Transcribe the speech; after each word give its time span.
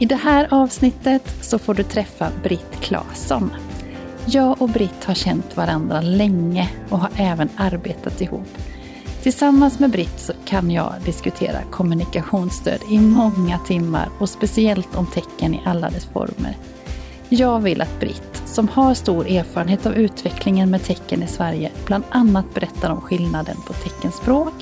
I 0.00 0.06
det 0.06 0.16
här 0.16 0.48
avsnittet 0.50 1.22
så 1.40 1.58
får 1.58 1.74
du 1.74 1.82
träffa 1.82 2.30
Britt 2.42 2.80
Claesson. 2.80 3.50
Jag 4.26 4.62
och 4.62 4.68
Britt 4.68 5.04
har 5.04 5.14
känt 5.14 5.56
varandra 5.56 6.00
länge 6.00 6.70
och 6.88 6.98
har 6.98 7.10
även 7.16 7.48
arbetat 7.56 8.20
ihop. 8.20 8.48
Tillsammans 9.22 9.78
med 9.78 9.90
Britt 9.90 10.20
så 10.20 10.32
kan 10.44 10.70
jag 10.70 10.94
diskutera 11.04 11.62
kommunikationsstöd 11.70 12.80
i 12.90 12.98
många 12.98 13.58
timmar 13.58 14.08
och 14.18 14.28
speciellt 14.28 14.96
om 14.96 15.06
tecken 15.06 15.54
i 15.54 15.60
alla 15.64 15.90
dess 15.90 16.04
former. 16.04 16.56
Jag 17.28 17.60
vill 17.60 17.80
att 17.80 18.00
Britt, 18.00 18.42
som 18.46 18.68
har 18.68 18.94
stor 18.94 19.26
erfarenhet 19.26 19.86
av 19.86 19.94
utvecklingen 19.94 20.70
med 20.70 20.84
tecken 20.84 21.22
i 21.22 21.26
Sverige, 21.26 21.70
bland 21.86 22.04
annat 22.10 22.54
berättar 22.54 22.90
om 22.90 23.00
skillnaden 23.00 23.56
på 23.66 23.72
teckenspråk, 23.72 24.54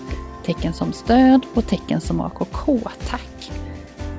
tecken 0.45 0.73
som 0.73 0.93
stöd 0.93 1.41
och 1.55 1.67
tecken 1.67 2.01
som 2.01 2.21
AKK-tack. 2.21 3.51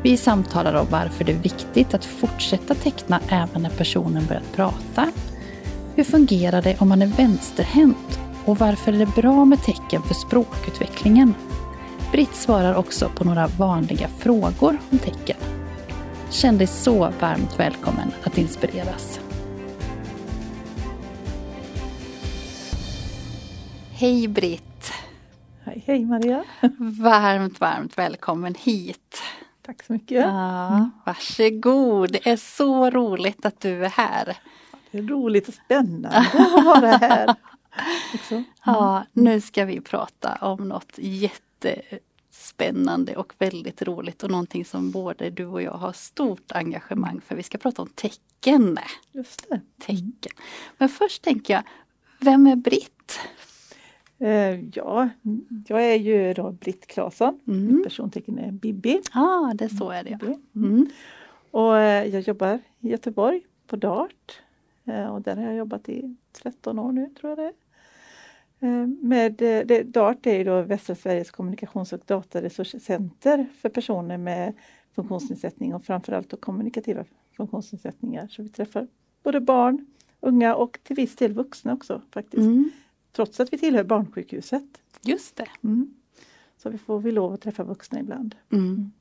Vi 0.04 0.18
samtalar 0.18 0.74
om 0.74 0.88
varför 0.90 1.24
det 1.24 1.32
är 1.32 1.38
viktigt 1.38 1.94
att 1.94 2.06
fortsätta 2.06 2.76
teckna 2.76 3.20
även 3.30 3.62
när 3.62 3.70
personen 3.70 4.26
börjat 4.26 4.54
prata. 4.56 5.12
Hur 5.96 6.04
fungerar 6.04 6.62
det 6.62 6.82
om 6.82 6.90
man 6.90 7.02
är 7.02 7.08
vänsterhänt? 7.08 8.20
Och 8.46 8.58
varför 8.58 8.94
är 8.94 8.98
det 8.98 9.22
bra 9.22 9.46
med 9.46 9.64
tecken 9.64 10.02
för 10.02 10.14
språkutvecklingen? 10.14 11.34
Britt 12.12 12.36
svarar 12.36 12.76
också 12.76 13.10
på 13.10 13.24
några 13.24 13.48
vanliga 13.48 14.08
frågor 14.08 14.78
om 14.90 14.98
tecken. 14.98 15.38
Känn 16.30 16.58
dig 16.58 16.68
så 16.68 17.12
varmt 17.20 17.60
välkommen 17.60 18.12
att 18.24 18.38
inspireras. 18.38 19.20
Hej 23.92 24.28
Britt! 24.28 24.92
Hej, 25.64 25.84
hej 25.88 26.06
Maria! 26.06 26.44
Varmt, 27.02 27.60
varmt 27.60 27.98
välkommen 27.98 28.56
hit! 28.60 29.22
Tack 29.70 29.84
så 29.84 29.94
mycket. 29.94 30.26
Ja, 30.26 30.90
varsågod. 31.06 32.12
Det 32.12 32.28
är 32.28 32.38
så 32.38 32.90
roligt 32.90 33.46
att 33.46 33.62
du 33.62 33.86
är 33.86 33.90
här. 33.90 34.38
Det 34.92 34.98
är 34.98 35.02
roligt 35.02 35.48
och 35.48 35.54
spännande 35.54 36.10
att 36.10 36.66
vara 36.66 36.88
här. 36.88 37.36
Mm. 38.32 38.44
Ja, 38.66 39.06
nu 39.14 39.42
ska 39.42 39.66
vi 39.66 39.82
prata 39.82 40.38
om 40.42 40.68
något 40.68 40.92
jättespännande 40.98 43.16
och 43.16 43.34
väldigt 43.38 43.82
roligt 43.82 44.24
och 44.24 44.32
någonting 44.32 44.66
som 44.66 44.92
både 44.92 45.30
du 45.30 45.46
och 45.46 45.62
jag 45.62 45.72
har 45.72 45.94
stort 45.94 46.52
engagemang 46.52 47.22
för. 47.22 47.36
Vi 47.36 47.44
ska 47.44 47.58
prata 47.58 47.82
om 47.82 47.90
tecken. 47.96 48.78
Just 49.12 49.50
det. 49.50 49.62
Tecken. 49.80 50.32
Men 50.78 50.90
först 50.90 51.22
tänker 51.22 51.54
jag, 51.54 51.64
vem 52.20 52.48
är 52.48 52.56
Britt? 52.56 53.20
Eh, 54.20 54.60
ja, 54.74 55.10
jag 55.68 55.84
är 55.84 55.96
ju 55.96 56.34
då 56.34 56.52
Britt 56.52 56.88
Claesson. 56.88 57.40
Mm. 57.48 57.76
Mitt 57.76 57.84
persontecken 57.84 58.40
är 58.40 58.52
Bibi. 58.52 59.02
Ja, 59.14 59.22
ah, 59.22 59.54
det 59.54 59.70
så 59.70 59.90
är 59.90 60.04
det. 60.04 60.18
Bibi. 60.22 60.38
Mm. 60.56 60.90
Och 61.52 61.78
eh, 61.78 62.06
jag 62.06 62.22
jobbar 62.22 62.60
i 62.80 62.90
Göteborg 62.90 63.42
på 63.68 63.76
DART. 63.76 64.42
Eh, 64.86 65.16
och 65.16 65.22
där 65.22 65.36
har 65.36 65.44
jag 65.44 65.56
jobbat 65.56 65.90
i 65.90 66.16
13 66.32 66.80
år 66.80 66.92
nu 66.92 67.10
tror 67.20 67.30
jag 67.30 67.38
det 67.38 67.44
är. 67.44 67.54
Med, 69.02 69.34
det, 69.34 69.84
DART 69.84 70.28
är 70.28 70.46
då 70.46 70.62
Västra 70.62 70.96
Sveriges 70.96 71.32
kommunikations 71.32 71.94
och 71.94 72.00
dataresurscenter 72.06 73.46
för 73.62 73.70
personer 73.70 74.18
med 74.18 74.54
funktionsnedsättning 74.96 75.74
och 75.76 75.86
framförallt 75.86 76.30
då 76.30 76.38
kommunikativa 76.38 77.06
funktionsnedsättningar. 77.38 78.28
Så 78.28 78.44
vi 78.44 78.50
träffar 78.50 78.88
både 79.24 79.42
barn, 79.42 79.86
unga 80.20 80.56
och 80.56 80.80
till 80.84 80.96
viss 80.96 81.16
del 81.16 81.34
vuxna 81.34 81.74
också 81.74 82.02
faktiskt. 82.12 82.48
Mm. 82.48 82.72
Trots 83.20 83.40
att 83.40 83.54
vi 83.54 83.58
tillhör 83.58 83.84
barnsjukhuset. 83.84 84.64
Just 85.02 85.36
det. 85.36 85.48
Mm. 85.64 85.94
Så 86.58 86.70
vi 86.70 86.78
får 86.78 87.00
vi 87.00 87.12
lov 87.12 87.34
att 87.34 87.42
träffa 87.42 87.64
vuxna 87.64 88.00
ibland. 88.00 88.36
Mm. 88.52 88.92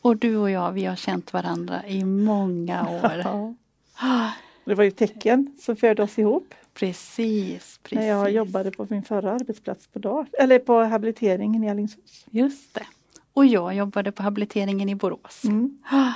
Och 0.00 0.16
du 0.16 0.36
och 0.36 0.50
jag, 0.50 0.72
vi 0.72 0.84
har 0.84 0.96
känt 0.96 1.32
varandra 1.32 1.86
i 1.86 2.04
många 2.04 2.88
år. 2.88 3.22
Ja. 3.24 3.54
Det 4.64 4.74
var 4.74 4.84
ju 4.84 4.90
tecken 4.90 5.54
som 5.60 5.76
förde 5.76 6.02
oss 6.02 6.18
ihop 6.18 6.54
Precis, 6.74 7.80
precis. 7.82 7.96
när 7.98 8.06
jag 8.06 8.30
jobbade 8.30 8.70
på 8.70 8.86
min 8.90 9.02
förra 9.02 9.32
arbetsplats 9.32 9.86
på 9.86 9.98
DART, 9.98 10.34
eller 10.38 10.58
på 10.58 10.74
habiliteringen 10.82 11.64
i 11.64 11.70
Alingsås. 11.70 12.26
Just 12.30 12.74
det. 12.74 12.86
Och 13.32 13.46
jag 13.46 13.74
jobbade 13.74 14.12
på 14.12 14.22
habiliteringen 14.22 14.88
i 14.88 14.94
Borås. 14.94 15.44
Mm. 15.44 15.78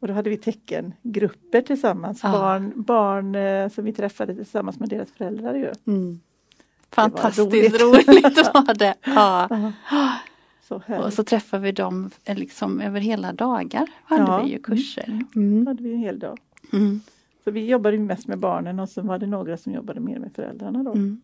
Och 0.00 0.08
då 0.08 0.14
hade 0.14 0.30
vi 0.30 0.36
teckengrupper 0.36 1.62
tillsammans, 1.62 2.20
Ja. 2.22 2.32
barn, 2.32 2.72
barn 2.76 3.34
eh, 3.34 3.68
som 3.68 3.84
vi 3.84 3.92
träffade 3.92 4.34
tillsammans 4.34 4.78
med 4.78 4.88
deras 4.88 5.10
föräldrar. 5.12 5.54
Ju. 5.54 5.72
Mm. 5.86 6.20
Fantastiskt 6.92 7.48
roligt. 7.52 7.82
roligt, 7.82 8.36
var 8.54 8.74
det. 8.74 8.94
Ja. 9.04 9.48
Så 10.68 10.82
Och 11.04 11.12
så 11.12 11.24
träffade 11.24 11.62
vi 11.62 11.72
dem 11.72 12.10
eh, 12.24 12.36
liksom 12.36 12.80
över 12.80 13.00
hela 13.00 13.32
dagar. 13.32 13.86
Hade 14.04 14.22
Ja. 14.22 14.42
vi 14.42 14.50
ju 14.50 14.58
kurser. 14.58 15.24
Då 15.34 15.40
Mm. 15.40 15.66
hade 15.66 15.82
vi 15.82 15.92
en 15.92 15.98
hel 15.98 16.18
dag. 16.18 16.38
Mm. 16.72 17.00
Så 17.44 17.50
vi 17.50 17.66
jobbade 17.66 17.98
mest 17.98 18.26
med 18.26 18.38
barnen 18.38 18.80
och 18.80 18.88
så 18.88 19.02
var 19.02 19.18
det 19.18 19.26
några 19.26 19.56
som 19.56 19.72
jobbade 19.72 20.00
mer 20.00 20.18
med 20.18 20.30
föräldrarna. 20.34 20.82
Då. 20.82 20.92
Mm. 20.92 21.20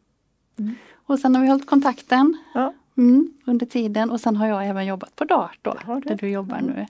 Mm. 0.59 0.75
Och 1.07 1.19
sen 1.19 1.35
har 1.35 1.43
vi 1.43 1.49
hållit 1.49 1.67
kontakten 1.67 2.37
Ja. 2.55 2.73
mm, 2.97 3.33
under 3.47 3.67
tiden 3.67 4.11
och 4.11 4.21
sen 4.21 4.37
har 4.37 4.47
jag 4.47 4.67
även 4.67 4.87
jobbat 4.87 5.17
på 5.17 5.25
DART 5.25 5.59
då, 5.63 5.75
där 6.05 6.17
du 6.21 6.29
jobbar 6.29 6.57
Mm. 6.59 6.75
nu. 6.75 6.87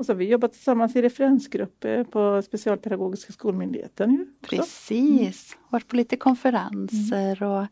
Och 0.00 0.06
så 0.06 0.12
har 0.12 0.16
vi 0.16 0.28
jobbat 0.28 0.52
tillsammans 0.52 0.96
i 0.96 1.02
referensgrupp 1.02 1.84
eh, 1.84 2.02
på 2.02 2.42
Specialpedagogiska 2.42 3.32
skolmyndigheten. 3.32 4.10
Ju. 4.10 4.26
Precis, 4.48 5.56
varit 5.68 5.88
på 5.88 5.96
lite 5.96 6.16
konferenser 6.16 7.42
och 7.42 7.66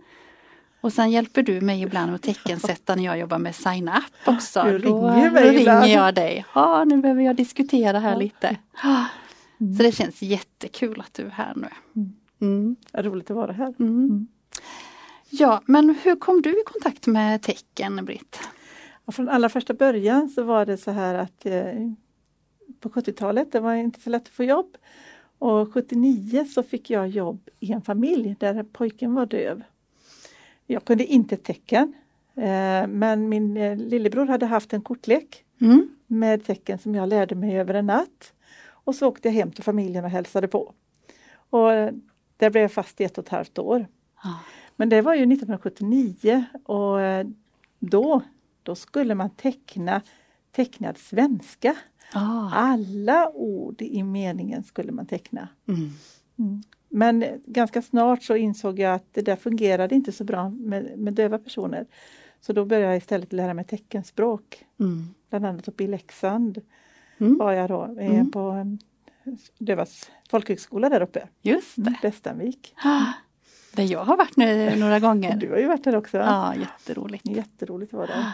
och 0.81 0.93
sen 0.93 1.11
hjälper 1.11 1.43
du 1.43 1.61
mig 1.61 1.83
ibland 1.83 2.15
att 2.15 2.23
teckensätta 2.23 2.95
när 2.95 3.05
jag 3.05 3.19
jobbar 3.19 3.39
med 3.39 3.55
Sign 3.55 3.89
Up 3.89 4.29
också. 4.29 4.63
Du 4.63 4.79
då, 4.79 5.09
ringer 5.09 5.31
mig 5.31 5.45
då 5.45 5.51
ringer 5.51 5.87
jag 5.87 6.15
dig. 6.15 6.45
Ja, 6.55 6.85
nu 6.85 6.97
behöver 6.97 7.23
jag 7.23 7.37
diskutera 7.37 7.99
här 7.99 8.13
Ja. 8.13 8.19
lite. 8.19 8.57
Så 9.77 9.83
det 9.83 9.93
känns 9.93 10.23
jättekul 10.23 11.01
att 11.01 11.15
du 11.15 11.27
är 11.27 11.31
här 11.31 11.53
nu. 11.57 11.69
Mm. 12.41 12.77
Ja, 12.93 13.03
Roligt 13.03 13.31
att 13.31 13.37
vara 13.37 13.53
här. 13.53 13.75
Mm. 13.79 14.29
Ja, 15.31 15.63
men 15.67 15.99
hur 16.03 16.17
kom 16.17 16.43
du 16.43 16.51
i 16.51 16.63
kontakt 16.67 17.07
med 17.07 17.43
tecken, 17.43 18.05
Britt? 18.05 18.41
Och 19.05 19.15
från 19.15 19.29
allra 19.29 19.49
första 19.49 19.75
början 19.75 20.29
så 20.29 20.43
var 20.43 20.67
det 20.67 20.77
så 20.77 20.91
här 20.91 21.15
att 21.15 21.47
eh, 21.47 21.73
på 22.81 22.89
70-talet, 22.89 23.53
det 23.53 23.61
var 23.61 23.75
inte 23.75 24.01
så 24.01 24.11
lätt 24.11 24.23
att 24.23 24.29
få 24.29 24.45
jobb. 24.45 24.77
Och 25.39 25.73
79 25.73 26.45
så 26.45 26.63
fick 26.63 26.91
jag 26.91 27.09
jobb 27.09 27.51
i 27.61 27.73
en 27.73 27.83
familj 27.83 28.37
där 28.41 28.63
pojken 28.63 29.15
var 29.15 29.27
döv. 29.27 29.63
Jag 30.67 30.85
kunde 30.85 31.05
inte 31.05 31.37
tecken. 31.37 31.95
Eh, 32.35 32.87
men 32.87 33.29
min 33.29 33.57
eh, 33.57 33.77
lillebror 33.77 34.27
hade 34.27 34.47
haft 34.47 34.73
en 34.73 34.83
kortlek 34.83 35.45
Mm. 35.61 35.89
med 36.07 36.45
tecken 36.45 36.79
som 36.79 36.95
jag 36.95 37.09
lärde 37.09 37.35
mig 37.35 37.59
över 37.59 37.75
en 37.75 37.87
natt. 37.87 38.33
Och 38.71 38.95
så 38.95 39.09
åkte 39.09 39.29
jag 39.29 39.33
hem 39.35 39.53
till 39.53 39.65
familjen 39.65 40.05
och 40.05 40.11
hälsade 40.11 40.49
på. 40.49 40.73
Och 41.51 41.73
eh, 41.73 41.93
där 42.37 42.51
blev 42.51 42.63
jag 42.63 42.73
fast 42.73 43.01
i 43.01 43.05
ett 43.05 43.19
och 43.19 43.25
ett 43.25 43.31
halvt 43.31 43.59
år. 43.59 43.87
Men 44.77 44.89
det 44.89 45.03
var 45.03 45.15
ju 45.15 45.23
1979 45.23 46.45
och 46.65 46.99
då, 47.79 48.23
då 48.63 48.75
skulle 48.75 49.15
man 49.15 49.31
teckna 49.31 50.03
tecknad 50.53 50.99
svenska. 50.99 51.77
Ah. 52.13 52.51
Alla 52.53 53.31
ord 53.35 53.83
i 53.83 54.03
meningen 54.03 54.63
skulle 54.65 54.93
man 54.93 55.07
teckna. 55.07 55.49
Mm. 55.69 56.63
Men 56.89 57.25
ganska 57.47 57.83
snart 57.83 58.23
så 58.23 58.37
insåg 58.37 58.79
jag 58.79 58.95
att 58.95 59.05
det 59.13 59.23
där 59.23 59.37
fungerade 59.37 59.95
inte 59.95 60.13
så 60.13 60.25
bra 60.25 60.49
med, 60.51 60.99
med 60.99 61.15
döva 61.15 61.39
personer. 61.39 61.87
Så 62.41 62.53
då 62.53 62.65
började 62.65 62.87
jag 62.87 62.97
istället 62.97 63.33
lära 63.33 63.55
mig 63.55 63.65
teckenspråk. 63.65 64.65
Mm. 64.81 65.15
Bland 65.31 65.47
annat 65.47 65.69
uppe 65.69 65.85
i 65.85 65.87
Leksand 65.87 66.61
Mm. 67.21 67.39
var 67.39 67.53
jag 67.53 67.69
då 67.71 67.85
eh, 67.99 68.11
Mm. 68.11 68.31
på 68.31 68.77
Dövas 69.59 70.11
folkhögskola 70.31 70.89
där 70.89 71.01
uppe, 71.03 71.29
Just 71.43 71.73
det. 71.77 71.95
Västanvik. 72.03 72.75
Där 73.73 73.85
jag 73.85 74.05
har 74.05 74.17
varit 74.17 74.37
nu 74.37 74.77
några 74.77 74.99
gånger. 75.01 75.37
Du 75.37 75.51
har 75.51 75.59
ju 75.59 75.67
varit 75.67 75.85
där 75.85 75.97
också. 75.97 76.17
Ja, 76.17 76.55
jätteroligt. 76.55 77.29
Jätteroligt 77.29 77.93
var 77.93 78.07
det. 78.07 78.27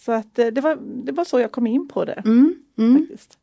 Så 0.00 0.12
att 0.12 0.38
eh, 0.38 0.46
det 0.46 0.60
var, 0.60 0.76
det 1.04 1.12
var 1.12 1.24
så 1.24 1.40
jag 1.40 1.52
kom 1.52 1.66
in 1.66 1.88
på 1.88 2.04
det. 2.04 2.22
Mm, 2.24 2.54
mm. 2.78 3.00
Faktiskt. 3.00 3.38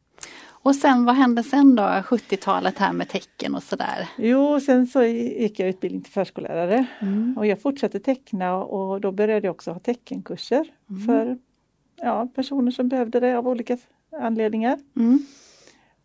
Och 0.49 0.75
sen 0.75 1.05
vad 1.05 1.15
hände 1.15 1.43
sen 1.43 1.75
då, 1.75 1.83
70-talet 1.83 2.77
här 2.77 2.93
med 2.93 3.09
tecken 3.09 3.55
och 3.55 3.63
sådär? 3.63 4.09
Jo, 4.17 4.59
sen 4.59 4.87
så 4.87 5.03
gick 5.03 5.59
jag 5.59 5.69
utbildning 5.69 6.01
till 6.01 6.13
förskollärare 6.13 6.85
Mm. 6.99 7.37
och 7.37 7.45
jag 7.45 7.61
fortsatte 7.61 7.99
teckna 7.99 8.55
och 8.55 9.01
då 9.01 9.11
började 9.11 9.47
jag 9.47 9.51
också 9.55 9.71
ha 9.71 9.79
teckenkurser 9.79 10.67
Mm. 10.89 11.05
för 11.05 11.37
ja, 11.95 12.27
personer 12.35 12.71
som 12.71 12.87
behövde 12.89 13.19
det 13.19 13.37
av 13.37 13.47
olika 13.47 13.77
anledningar. 14.21 14.79
Mm. 14.95 15.19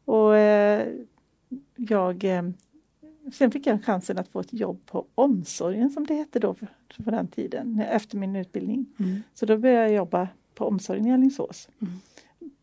Och 0.04 0.36
eh, 0.36 0.88
jag 1.76 2.24
eh, 2.24 2.42
Sen 3.32 3.50
fick 3.50 3.66
jag 3.66 3.84
chansen 3.84 4.18
att 4.18 4.28
få 4.28 4.40
ett 4.40 4.52
jobb 4.52 4.80
på 4.86 5.06
omsorgen 5.14 5.90
som 5.90 6.06
det 6.06 6.14
hette 6.14 6.38
då 6.38 6.54
för, 6.54 6.68
för 7.04 7.10
den 7.10 7.26
tiden, 7.28 7.80
efter 7.90 8.16
min 8.16 8.36
utbildning. 8.36 8.86
Mm. 8.98 9.22
Så 9.34 9.46
då 9.46 9.56
började 9.58 9.82
jag 9.82 9.92
jobba 9.96 10.28
på 10.54 10.66
omsorgen 10.66 11.06
i 11.06 11.12
Alingsås 11.12 11.68
Mm. 11.80 11.92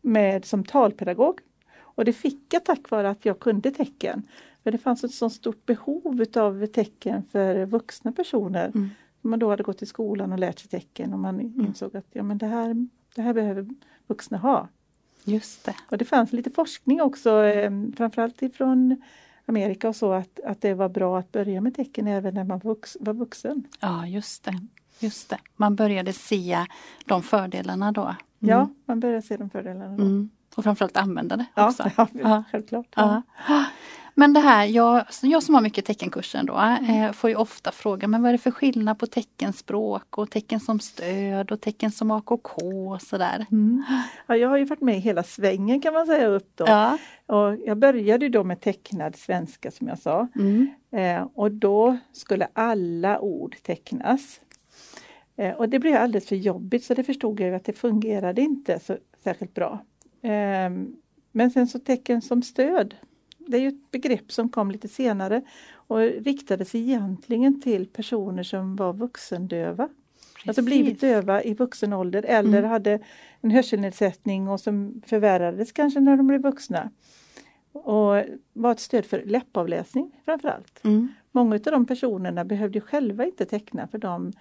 med, 0.00 0.44
som 0.44 0.64
talpedagog. 0.64 1.40
Och 1.78 2.04
det 2.04 2.12
fick 2.12 2.54
jag 2.54 2.64
tack 2.64 2.90
vare 2.90 3.10
att 3.10 3.24
jag 3.24 3.38
kunde 3.40 3.70
tecken. 3.70 4.22
För 4.62 4.70
det 4.70 4.78
fanns 4.78 5.04
ett 5.04 5.14
så 5.14 5.30
stort 5.30 5.66
behov 5.66 6.22
utav 6.22 6.66
tecken 6.66 7.22
för 7.32 7.66
vuxna 7.66 8.12
personer. 8.12 8.66
Mm. 8.74 8.90
Man 9.20 9.38
då 9.38 9.50
hade 9.50 9.62
gått 9.62 9.82
i 9.82 9.86
skolan 9.86 10.32
och 10.32 10.38
lärt 10.38 10.58
sig 10.58 10.68
tecken 10.70 11.12
och 11.12 11.18
man 11.18 11.40
insåg 11.40 11.96
att 11.96 12.06
ja, 12.12 12.22
men 12.22 12.38
det, 12.38 12.46
här, 12.46 12.86
det 13.14 13.22
här 13.22 13.34
behöver 13.34 13.68
vuxna 14.06 14.38
ha. 14.38 14.68
Just 15.24 15.64
det. 15.64 15.74
Och 15.90 15.98
det 15.98 16.04
fanns 16.04 16.32
lite 16.32 16.50
forskning 16.50 17.02
också, 17.02 17.44
eh, 17.44 17.70
framförallt 17.96 18.42
ifrån 18.42 19.02
Amerika 19.46 19.88
och 19.88 19.96
så, 19.96 20.12
att, 20.12 20.40
att 20.44 20.60
det 20.60 20.74
var 20.74 20.88
bra 20.88 21.18
att 21.18 21.32
börja 21.32 21.60
med 21.60 21.74
tecken 21.74 22.06
även 22.06 22.34
när 22.34 22.44
man 22.44 22.58
vux, 22.58 22.96
var 23.00 23.14
vuxen. 23.14 23.64
Ja, 23.80 24.06
just 24.06 24.44
det. 24.44 24.60
Just 25.00 25.28
det. 25.30 25.38
Man 25.56 25.76
började 25.76 26.12
se 26.12 26.58
de 27.04 27.22
fördelarna 27.22 27.92
då. 27.92 28.02
Mm. 28.02 28.16
Ja, 28.38 28.68
man 28.86 29.00
började 29.00 29.22
se 29.22 29.36
de 29.36 29.50
fördelarna 29.50 29.96
då. 29.96 30.02
Mm. 30.02 30.30
Och 30.54 30.64
framförallt 30.64 30.96
använda 30.96 31.36
det 31.36 31.44
Ja, 31.54 31.68
också. 31.68 31.90
ja, 31.96 32.06
Ja. 32.12 32.44
självklart. 32.52 32.86
Ja. 32.96 33.22
Men 34.14 34.32
det 34.32 34.40
här, 34.40 34.64
jag, 34.64 35.04
jag 35.22 35.42
som 35.42 35.54
har 35.54 35.62
mycket 35.62 35.84
teckenkurser 35.84 36.42
då, 36.42 36.54
Mm. 36.54 37.04
eh, 37.04 37.12
får 37.12 37.30
ju 37.30 37.36
ofta 37.36 37.72
fråga, 37.72 38.08
men 38.08 38.22
vad 38.22 38.28
är 38.28 38.32
det 38.32 38.38
för 38.38 38.50
skillnad 38.50 38.98
på 38.98 39.06
teckenspråk 39.06 40.18
och 40.18 40.30
tecken 40.30 40.60
som 40.60 40.80
stöd 40.80 41.52
och 41.52 41.60
tecken 41.60 41.90
som 41.90 42.10
AKK 42.10 42.58
och 42.90 43.02
sådär? 43.02 43.46
Mm. 43.50 43.82
Ja, 44.26 44.36
jag 44.36 44.48
har 44.48 44.56
ju 44.56 44.64
varit 44.64 44.80
med 44.80 45.00
hela 45.00 45.22
svängen 45.22 45.80
kan 45.80 45.94
man 45.94 46.06
säga 46.06 46.26
upp 46.26 46.50
då. 46.54 46.64
Ja. 46.68 46.98
Och 47.26 47.56
jag 47.66 47.78
började 47.78 48.28
då 48.28 48.44
med 48.44 48.60
tecknad 48.60 49.16
svenska 49.16 49.70
som 49.70 49.88
jag 49.88 49.98
sa. 49.98 50.28
Mm. 50.34 50.70
Eh, 50.92 51.26
och 51.34 51.50
då 51.52 51.96
skulle 52.12 52.48
alla 52.52 53.20
ord 53.20 53.56
tecknas. 53.62 54.40
Eh, 55.40 55.54
och 55.54 55.68
det 55.68 55.78
blev 55.78 55.96
alldeles 55.96 56.26
för 56.26 56.36
jobbigt 56.36 56.84
så 56.84 56.94
det 56.94 57.04
förstod 57.04 57.40
jag 57.40 57.48
ju 57.48 57.54
att 57.54 57.64
det 57.64 57.72
fungerade 57.72 58.42
inte 58.42 58.78
så 58.78 58.96
särskilt 59.24 59.54
bra. 59.54 59.84
Eh, 60.22 60.70
men 61.32 61.50
sen 61.50 61.66
så 61.66 61.78
tecken 61.78 62.22
som 62.22 62.42
stöd. 62.42 62.94
Det 63.38 63.56
är 63.56 63.60
ju 63.60 63.68
ett 63.68 63.90
begrepp 63.90 64.32
som 64.32 64.48
kom 64.48 64.70
lite 64.70 64.88
senare 64.88 65.42
och 65.72 65.98
riktade 65.98 66.64
sig 66.64 66.80
egentligen 66.80 67.60
till 67.60 67.86
personer 67.86 68.42
som 68.42 68.76
var 68.76 68.92
vuxendöva. 68.92 69.88
Alltså 70.46 70.62
blivit 70.62 71.00
Precis. 71.00 71.00
döva 71.00 71.42
i 71.42 71.54
vuxen 71.54 71.92
ålder 71.92 72.22
eller 72.22 72.58
Mm. 72.58 72.70
hade 72.70 72.98
en 73.40 73.50
hörselnedsättning 73.50 74.48
och 74.48 74.60
som 74.60 75.02
förvärrades 75.06 75.72
kanske 75.72 76.00
när 76.00 76.16
de 76.16 76.26
blev 76.26 76.42
vuxna. 76.42 76.90
Och 77.72 78.22
var 78.52 78.72
ett 78.72 78.80
stöd 78.80 79.04
för 79.04 79.22
läppavläsning 79.26 80.20
framförallt. 80.24 80.84
Mm. 80.84 81.08
Många 81.32 81.54
av 81.54 81.60
de 81.60 81.86
personerna 81.86 82.44
behövde 82.44 82.80
själva 82.80 83.24
inte 83.24 83.44
teckna 83.44 83.88
för 83.88 83.98
de 83.98 84.32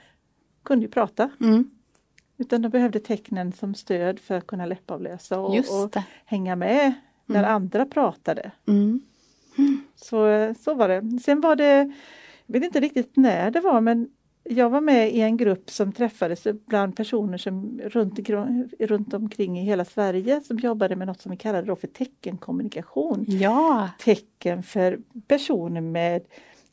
kunde 0.64 0.86
ju 0.86 0.92
prata. 0.92 1.30
Mm. 1.42 1.70
Utan 2.38 2.62
de 2.62 2.70
behövde 2.70 3.00
tecknen 3.00 3.52
som 3.52 3.76
stöd 3.76 4.20
för 4.20 4.36
att 4.38 4.48
kunna 4.48 4.66
läppavläsa 4.66 5.40
och, 5.40 5.56
och 5.58 5.96
hänga 6.26 6.56
med 6.56 6.94
när 7.26 7.40
Mm. 7.40 7.52
andra 7.56 7.86
pratade. 7.86 8.52
Mm. 8.68 9.02
Så, 9.96 10.54
så 10.60 10.74
var 10.74 10.88
det. 10.88 11.20
Sen 11.20 11.42
var 11.42 11.56
det, 11.56 11.94
jag 12.46 12.54
vet 12.54 12.64
inte 12.64 12.80
riktigt 12.80 13.16
när 13.16 13.52
det 13.52 13.60
var 13.60 13.82
men 13.82 14.10
jag 14.44 14.70
var 14.70 14.82
med 14.82 15.14
i 15.16 15.22
en 15.22 15.38
grupp 15.38 15.70
som 15.70 15.92
träffades 15.92 16.48
bland 16.66 16.96
personer 16.96 17.38
som 17.38 17.82
runt, 17.84 18.20
runt 18.80 19.14
omkring 19.14 19.60
i 19.60 19.64
hela 19.64 19.86
Sverige 19.86 20.42
som 20.42 20.58
jobbade 20.58 20.96
med 20.96 21.08
något 21.08 21.22
som 21.22 21.32
vi 21.32 21.38
kallade 21.38 21.68
då 21.68 21.76
för 21.76 21.88
teckenkommunikation. 21.88 23.26
Ja, 23.28 23.90
Tecken 24.00 24.64
för 24.64 25.00
personer 25.28 25.82
med, 25.82 26.22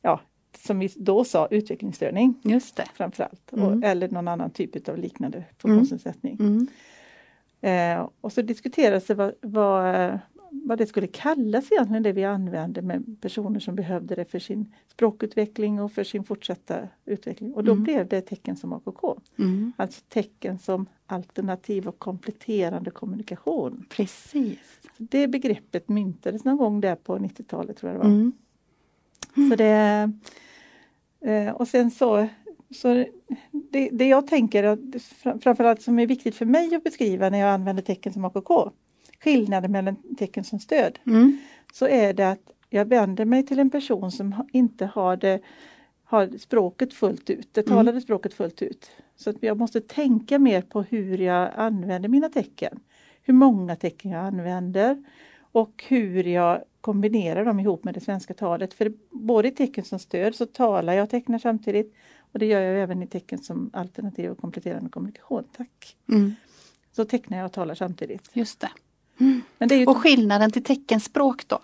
ja, 0.02 0.20
som 0.66 0.78
vi 0.78 0.90
då 0.96 1.24
sa, 1.24 1.48
utvecklingsstörning 1.50 2.34
just 2.42 2.76
det. 2.76 2.86
framförallt. 2.94 3.52
Mm. 3.52 3.64
Och, 3.64 3.84
eller 3.84 4.08
någon 4.08 4.28
annan 4.28 4.50
typ 4.50 4.88
av 4.88 4.98
liknande 4.98 5.44
funktionsnedsättning. 5.58 6.36
Mm. 6.40 6.66
Eh, 7.60 8.08
och 8.20 8.32
så 8.32 8.42
diskuterades 8.42 9.06
det 9.06 9.14
vad, 9.14 9.32
vad, 9.40 10.18
vad 10.50 10.78
det 10.78 10.86
skulle 10.86 11.06
kallas 11.06 11.72
egentligen 11.72 12.02
det 12.02 12.12
vi 12.12 12.24
använde 12.24 12.82
med 12.82 13.16
personer 13.20 13.60
som 13.60 13.74
behövde 13.74 14.14
det 14.14 14.24
för 14.24 14.38
sin 14.38 14.72
språkutveckling 14.92 15.80
och 15.80 15.92
för 15.92 16.04
sin 16.04 16.24
fortsatta 16.24 16.88
utveckling. 17.04 17.54
Och 17.54 17.64
då 17.64 17.72
Mm. 17.72 17.84
blev 17.84 18.08
det 18.08 18.20
tecken 18.20 18.56
som 18.56 18.72
AKK. 18.72 19.16
Mm. 19.38 19.72
Alltså 19.76 20.00
tecken 20.08 20.58
som 20.58 20.86
alternativ 21.06 21.88
och 21.88 21.98
kompletterande 21.98 22.90
kommunikation. 22.90 23.86
Precis. 23.90 24.58
Det 24.98 25.28
begreppet 25.28 25.88
myntades 25.88 26.44
någon 26.44 26.56
gång 26.56 26.80
där 26.80 26.94
på 26.94 27.18
90-talet 27.18 27.76
tror 27.76 27.92
jag 27.92 28.00
det 28.00 28.04
var. 28.04 28.14
Mm. 28.14 28.32
Så 29.50 29.56
det, 29.56 30.12
eh, 31.24 31.50
och 31.50 31.68
sen 31.68 31.90
så, 31.90 32.28
så 32.70 33.04
det, 33.70 33.88
det 33.92 34.08
jag 34.08 34.26
tänker, 34.26 34.64
att 34.64 34.78
fram- 35.02 35.40
framförallt 35.40 35.82
som 35.82 35.98
är 35.98 36.06
viktigt 36.06 36.34
för 36.34 36.44
mig 36.46 36.74
att 36.74 36.84
beskriva 36.84 37.30
när 37.30 37.38
jag 37.38 37.50
använder 37.50 37.82
tecken 37.82 38.12
som 38.12 38.24
AKK, 38.24 38.70
skillnaden 39.20 39.72
mellan 39.72 39.96
tecken 40.18 40.44
som 40.44 40.58
stöd, 40.60 40.98
Mm. 41.06 41.38
så 41.72 41.86
är 41.88 42.12
det 42.14 42.30
att 42.30 42.52
jag 42.70 42.84
vänder 42.84 43.24
mig 43.24 43.46
till 43.46 43.58
en 43.58 43.70
person 43.70 44.12
som 44.12 44.34
inte 44.52 44.86
har, 44.86 45.16
det, 45.16 45.40
har 46.04 46.38
språket 46.38 46.94
fullt 46.94 47.30
ut, 47.30 47.48
det 47.52 47.66
Mm. 47.66 47.76
talade 47.76 48.00
språket 48.00 48.34
fullt 48.34 48.62
ut. 48.62 48.90
Så 49.16 49.30
att 49.30 49.36
jag 49.40 49.58
måste 49.58 49.80
tänka 49.80 50.38
mer 50.38 50.62
på 50.62 50.82
hur 50.82 51.18
jag 51.18 51.50
använder 51.56 52.08
mina 52.08 52.28
tecken. 52.28 52.80
Hur 53.22 53.34
många 53.34 53.76
tecken 53.76 54.10
jag 54.10 54.24
använder 54.24 55.04
och 55.56 55.84
hur 55.88 56.24
jag 56.24 56.62
kombinerar 56.80 57.44
dem 57.44 57.60
ihop 57.60 57.84
med 57.84 57.94
det 57.94 58.00
svenska 58.00 58.34
talet. 58.34 58.74
För 58.74 58.92
både 59.10 59.48
i 59.48 59.50
tecken 59.50 59.84
som 59.84 59.98
stöd 59.98 60.34
så 60.34 60.46
talar 60.46 60.92
jag 60.92 61.02
och 61.04 61.10
tecknar 61.10 61.38
samtidigt 61.38 61.94
och 62.32 62.38
det 62.38 62.46
gör 62.46 62.60
jag 62.60 62.82
även 62.82 63.02
i 63.02 63.06
tecken 63.06 63.38
som 63.38 63.70
alternativ 63.72 64.30
och 64.30 64.38
kompletterande 64.38 64.90
kommunikation. 64.90 65.44
Tack! 65.56 65.96
Mm. 66.08 66.34
Så 66.92 67.04
tecknar 67.04 67.38
jag 67.38 67.46
och 67.46 67.52
talar 67.52 67.74
samtidigt. 67.74 68.30
Just 68.32 68.60
det. 68.60 68.70
Men 69.58 69.68
det 69.68 69.74
är 69.74 69.78
ju 69.78 69.86
Och 69.86 69.96
skillnaden 69.96 70.50
till 70.50 70.64
teckenspråk 70.64 71.48
då? 71.48 71.58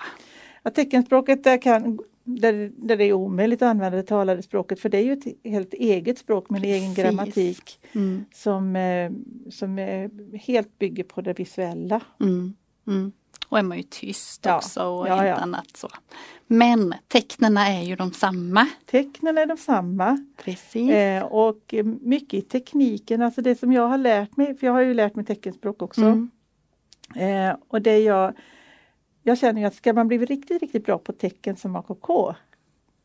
Ja, 0.63 0.71
teckenspråket 0.71 1.45
där, 1.45 1.63
kan, 1.63 1.99
där, 2.25 2.73
där 2.77 2.97
det 2.97 3.05
är 3.05 3.13
omöjligt 3.13 3.63
att 3.63 3.69
använda 3.69 3.97
det 3.97 4.03
talade 4.03 4.43
språket 4.43 4.81
för 4.81 4.89
det 4.89 4.99
är 4.99 5.05
ju 5.05 5.13
ett 5.13 5.37
helt 5.45 5.75
eget 5.75 6.19
språk 6.19 6.51
med 6.51 6.59
en 6.59 6.71
egen 6.71 6.95
Precis. 6.95 7.05
grammatik 7.05 7.81
Mm. 7.93 8.25
som, 8.35 8.77
eh, 8.77 9.13
som 9.51 9.79
eh, 9.79 10.11
helt 10.35 10.79
bygger 10.79 11.05
på 11.05 11.21
det 11.21 11.39
visuella. 11.39 12.01
Mm. 12.21 12.55
Mm. 13.53 13.55
Och 13.55 13.59
är 13.59 13.63
man 13.63 13.77
ju 13.77 13.83
tyst 13.83 14.45
Ja, 14.45 14.57
också 14.57 14.85
och 14.85 15.09
ja, 15.09 15.27
ja. 15.27 15.35
annat 15.35 15.77
så. 15.77 15.89
Men 16.47 16.95
tecknena 17.09 17.69
är 17.69 17.83
ju 17.83 17.97
de 17.97 18.13
samma. 18.13 18.67
Tecknen 18.87 19.39
är 19.39 19.47
de 19.47 19.57
samma 19.57 20.25
Precis. 20.45 20.91
eh, 20.91 21.23
och 21.25 21.75
mycket 22.01 22.35
i 22.35 22.43
tekniken, 22.43 23.23
alltså 23.23 23.43
det 23.43 23.59
som 23.59 23.73
jag 23.73 23.89
har 23.89 23.99
lärt 23.99 24.37
mig, 24.37 24.55
för 24.55 24.67
jag 24.67 24.73
har 24.75 24.81
ju 24.81 24.95
lärt 24.95 25.15
mig 25.15 25.25
teckenspråk 25.25 25.83
också. 25.83 26.01
Mm. 26.03 26.31
Eh, 27.17 27.57
och 27.69 27.83
det 27.83 27.99
jag, 27.99 28.33
jag 29.23 29.39
känner 29.39 29.61
ju 29.61 29.67
att 29.67 29.75
ska 29.75 29.93
man 29.93 30.09
bli 30.09 30.19
riktigt, 30.19 30.63
riktigt 30.63 30.85
bra 30.85 30.99
på 30.99 31.13
tecken 31.13 31.57
som 31.57 31.77
AKK, 31.77 32.35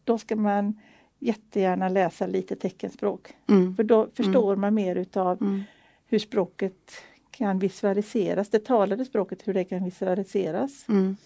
då 0.04 0.18
ska 0.18 0.36
man 0.36 0.80
jättegärna 1.20 1.90
läsa 1.90 2.28
lite 2.28 2.56
teckenspråk. 2.56 3.34
Mm. 3.50 3.76
För 3.76 3.84
då 3.84 4.08
förstår 4.14 4.56
man 4.56 4.74
mer 4.74 4.96
utav 4.96 5.42
Mm. 5.42 5.64
hur 6.08 6.20
språket 6.20 6.92
kan 7.32 7.60
visualiseras, 7.60 8.50
det 8.50 8.66
talade 8.66 9.06
språket, 9.06 9.40
hur 9.48 9.54
det 9.54 9.64
kan 9.64 9.84
visualiseras. 9.86 10.86
Mm. 10.90 11.18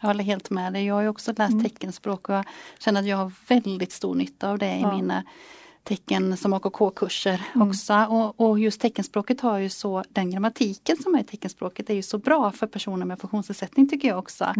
Jag 0.00 0.08
håller 0.08 0.24
helt 0.24 0.50
med 0.50 0.72
dig. 0.72 0.84
Jag 0.86 0.94
har 0.94 1.06
också 1.06 1.32
läst 1.36 1.52
Mm. 1.52 1.64
teckenspråk 1.64 2.28
och 2.28 2.34
jag 2.34 2.44
känner 2.78 3.00
att 3.00 3.06
jag 3.06 3.16
har 3.16 3.32
väldigt 3.48 3.92
stor 3.92 4.14
nytta 4.14 4.50
av 4.50 4.58
det 4.58 4.66
i 4.76 4.80
Ja. 4.80 4.96
mina 4.96 5.24
tecken 5.82 6.36
som 6.36 6.52
AKK-kurser 6.52 7.42
Mm. 7.54 7.68
också. 7.68 7.94
Och, 8.08 8.40
och 8.50 8.58
just 8.58 8.80
teckenspråket 8.80 9.40
har 9.40 9.58
ju 9.58 9.68
så, 9.68 10.04
den 10.08 10.30
grammatiken 10.30 10.96
som 10.96 11.14
är 11.14 11.20
i 11.20 11.24
teckenspråket 11.24 11.90
är 11.90 11.94
ju 11.94 12.02
så 12.02 12.18
bra 12.18 12.50
för 12.50 12.66
personer 12.66 13.06
med 13.06 13.18
funktionsnedsättning 13.20 13.88
tycker 13.88 14.08
jag 14.08 14.18
också. 14.18 14.54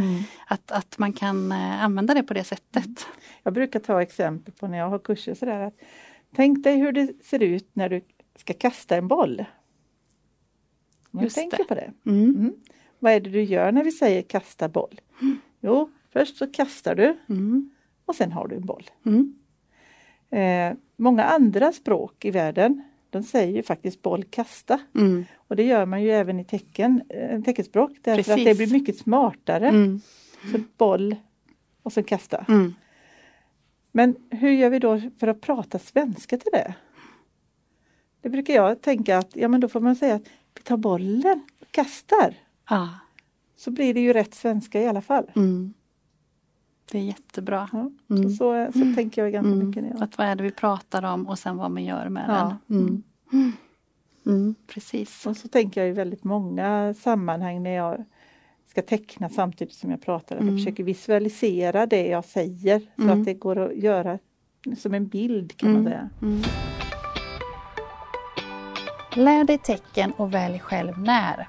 Att, 0.47 0.71
att 0.71 0.99
man 0.99 1.13
kan 1.13 1.53
eh, 1.53 1.85
använda 1.85 2.15
det 2.15 2.23
på 2.23 2.35
det 2.35 2.45
sättet. 2.45 3.07
Jag 3.43 3.53
brukar 3.55 3.81
ta 3.81 4.03
exempel 4.03 4.55
på 4.55 4.69
när 4.69 4.79
jag 4.79 4.89
har 4.89 4.99
kurser 4.99 5.35
sådär 5.35 5.61
att 5.61 5.75
tänk 6.37 6.65
dig 6.65 6.77
hur 6.77 6.93
det 6.93 7.13
ser 7.25 7.43
ut 7.43 7.71
när 7.73 7.89
du 7.89 8.01
ska 8.37 8.53
kasta 8.55 8.97
en 8.97 9.09
boll. 9.09 9.45
Man 11.19 11.25
Just 11.25 11.37
tänker 11.37 11.57
det. 11.59 11.65
på 11.65 11.75
det. 11.75 11.93
Mm. 12.07 12.25
Mm. 12.37 12.53
Vad 12.99 13.13
är 13.13 13.21
det 13.21 13.31
du 13.31 13.43
gör 13.43 13.73
när 13.73 13.85
vi 13.85 13.93
säger 13.93 14.23
kasta 14.23 14.69
boll? 14.69 15.01
Jo, 15.61 15.91
först 16.13 16.37
så 16.37 16.47
kastar 16.47 16.95
du 16.95 17.17
Mm. 17.29 17.71
och 18.05 18.15
sen 18.15 18.33
har 18.33 18.49
du 18.49 18.57
en 18.57 18.67
boll. 18.67 18.85
Mm. 19.07 19.35
Eh, 20.31 20.79
många 20.97 21.25
andra 21.25 21.73
språk 21.73 22.25
i 22.25 22.31
världen 22.31 22.83
de 23.11 23.23
säger 23.23 23.57
ju 23.57 23.63
faktiskt 23.63 24.03
boll 24.03 24.25
kasta 24.25 24.81
Mm. 24.95 25.25
och 25.37 25.57
det 25.57 25.63
gör 25.63 25.87
man 25.87 26.03
ju 26.03 26.11
även 26.11 26.41
i 26.41 26.45
tecken, 26.45 27.03
eh, 27.09 27.43
teckenspråk 27.43 27.91
därför 28.03 28.21
att 28.21 28.27
Precis. 28.27 28.45
det 28.45 28.55
blir 28.67 28.79
mycket 28.81 28.99
smartare. 28.99 29.69
Mm. 29.69 30.01
Så 30.53 30.59
boll 30.77 31.17
och 31.83 31.93
sen 31.93 32.05
kasta. 32.05 32.45
Mm. 32.49 32.75
Men 33.93 34.17
hur 34.31 34.51
gör 34.51 34.71
vi 34.71 34.79
då 34.79 35.01
för 35.21 35.27
att 35.27 35.41
prata 35.41 35.79
svenska 35.79 36.37
till 36.39 36.53
det? 36.53 36.75
Det 38.21 38.29
brukar 38.29 38.55
jag 38.55 38.81
tänka 38.83 39.19
att 39.19 39.37
ja 39.37 39.49
men 39.49 39.61
då 39.61 39.69
får 39.69 39.81
man 39.81 39.97
säga 39.97 40.15
att 40.15 40.29
vi 40.59 40.63
tar 40.63 40.77
bollen 40.77 41.41
och 41.61 41.71
kastar. 41.73 42.35
Ja. 42.71 42.89
Så 43.57 43.71
blir 43.71 43.95
det 43.95 44.01
ju 44.01 44.13
rätt 44.13 44.35
svenska 44.35 44.81
i 44.83 44.87
alla 44.89 45.01
fall. 45.03 45.31
Mm. 45.37 45.75
Det 46.93 46.99
är 46.99 47.03
jättebra. 47.03 47.69
Ja, 47.73 47.91
Mm. 48.11 48.31
så, 48.31 48.37
så, 48.37 48.73
så 48.73 48.95
tänker 48.95 49.23
jag 49.25 49.33
ganska 49.33 49.53
Mm. 49.53 49.67
mycket. 49.69 49.85
jag- 49.91 50.03
Att 50.03 50.19
vad 50.19 50.27
är 50.27 50.37
det 50.37 50.43
vi 50.43 50.51
pratar 50.51 51.03
om 51.03 51.27
och 51.29 51.39
sen 51.39 51.57
vad 51.57 51.71
man 51.71 51.85
gör 51.85 52.09
med 52.09 52.25
Ja. 52.29 52.57
den. 52.67 52.79
Mm. 52.79 53.03
Mm. 54.27 54.55
Precis. 54.67 55.27
Och 55.27 55.37
så 55.37 55.49
tänker 55.49 55.81
jag 55.81 55.91
i 55.91 55.93
väldigt 55.93 56.25
många 56.25 56.95
sammanhang 56.95 57.63
när 57.63 57.71
jag 57.75 58.05
ska 58.67 58.83
teckna 58.83 59.29
samtidigt 59.29 59.75
som 59.75 59.91
jag 59.91 60.03
pratar. 60.03 60.37
Att 60.37 60.43
Mm. 60.43 60.55
jag 60.55 60.65
försöker 60.65 60.85
visualisera 60.85 61.87
det 61.87 62.07
jag 62.07 62.25
säger 62.25 62.79
så 62.97 63.03
Mm. 63.03 63.21
att 63.21 63.25
det 63.25 63.35
går 63.35 63.59
att 63.59 63.77
göra 63.77 64.19
som 64.79 64.95
en 64.95 65.07
bild 65.09 65.57
kan 65.57 65.73
man 65.73 65.87
Mm. 65.87 65.93
säga. 65.93 66.09
Lär 69.19 69.45
dig 69.45 69.59
tecken 69.59 70.13
och 70.13 70.35
välj 70.35 70.59
själv 70.59 70.99
när. 70.99 71.49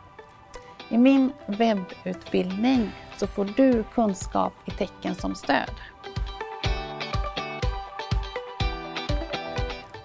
I 0.90 0.98
min 0.98 1.32
webbutbildning 1.48 2.92
så 3.18 3.28
får 3.28 3.46
du 3.46 3.84
kunskap 3.94 4.54
i 4.66 4.72
tecken 4.72 5.16
som 5.16 5.36
stöd. 5.36 5.72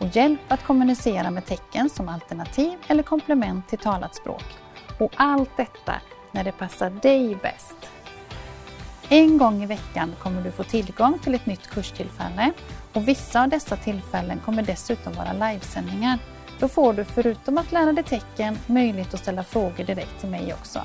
Och 0.01 0.07
hjälp 0.17 0.41
att 0.49 0.65
kommunicera 0.65 1.31
med 1.31 1.47
tecken 1.47 1.91
som 1.91 2.09
alternativ 2.09 2.79
eller 2.89 3.03
komplement 3.03 3.69
till 3.69 3.79
talat 3.79 4.15
språk. 4.15 4.45
Och 5.01 5.13
allt 5.17 5.57
detta 5.57 5.95
när 6.33 6.45
det 6.45 6.53
passar 6.53 6.91
dig 6.91 7.37
bäst. 7.43 7.91
En 9.09 9.39
gång 9.39 9.63
i 9.63 9.67
veckan 9.67 10.13
kommer 10.23 10.43
du 10.43 10.51
få 10.51 10.65
tillgång 10.65 11.19
till 11.19 11.35
ett 11.35 11.47
nytt 11.47 11.67
kurstillfälle 11.67 12.53
och 12.93 13.09
vissa 13.09 13.43
av 13.43 13.49
dessa 13.49 13.77
tillfällen 13.77 14.41
kommer 14.45 14.63
dessutom 14.63 15.13
vara 15.13 15.33
livesändningar. 15.33 16.19
Då 16.61 16.69
får 16.69 16.93
du 16.93 17.05
förutom 17.05 17.59
att 17.59 17.73
lära 17.73 17.93
dig 17.93 18.05
tecken 18.05 18.59
möjlighet 18.67 19.15
att 19.15 19.21
ställa 19.21 19.45
frågor 19.45 19.85
direkt 19.85 20.21
till 20.21 20.29
mig 20.29 20.55
också. 20.55 20.81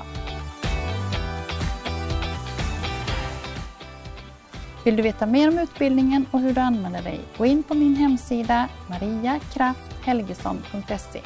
Vill 4.84 4.96
du 4.96 5.02
veta 5.02 5.26
mer 5.26 5.48
om 5.48 5.58
utbildningen 5.58 6.26
och 6.30 6.40
hur 6.40 6.52
du 6.52 6.60
använder 6.60 7.02
dig? 7.02 7.20
Gå 7.38 7.46
in 7.46 7.62
på 7.62 7.74
min 7.74 7.96
hemsida 7.96 8.68
mariakrafthelgesson.se. 8.88 11.20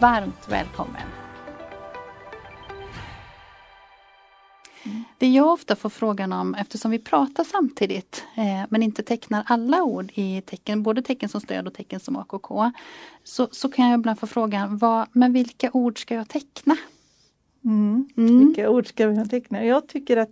Varmt 0.00 0.48
välkommen! 0.48 1.25
Det 5.18 5.26
jag 5.26 5.52
ofta 5.52 5.76
får 5.76 5.88
frågan 5.88 6.32
om, 6.32 6.54
eftersom 6.54 6.90
vi 6.90 6.98
pratar 6.98 7.44
samtidigt 7.44 8.24
eh, 8.36 8.66
men 8.68 8.82
inte 8.82 9.02
tecknar 9.02 9.42
alla 9.46 9.82
ord 9.82 10.12
i 10.14 10.40
tecken, 10.46 10.82
både 10.82 11.02
tecken 11.02 11.28
som 11.28 11.40
stöd 11.40 11.66
och 11.66 11.74
tecken 11.74 12.00
som 12.00 12.16
AKK, 12.16 12.70
så, 13.24 13.48
så 13.52 13.68
kan 13.68 13.90
jag 13.90 13.98
ibland 13.98 14.18
få 14.20 14.26
frågan, 14.26 14.78
vad, 14.78 15.08
men 15.12 15.32
vilka 15.32 15.70
ord 15.72 16.00
ska 16.02 16.14
jag 16.14 16.28
teckna? 16.28 16.76
Mm. 17.64 18.08
Mm. 18.16 18.38
Vilka 18.38 18.70
ord 18.70 18.86
ska 18.86 19.06
vi 19.06 19.28
teckna? 19.28 19.64
Jag 19.64 19.88
tycker 19.88 20.16
att 20.16 20.30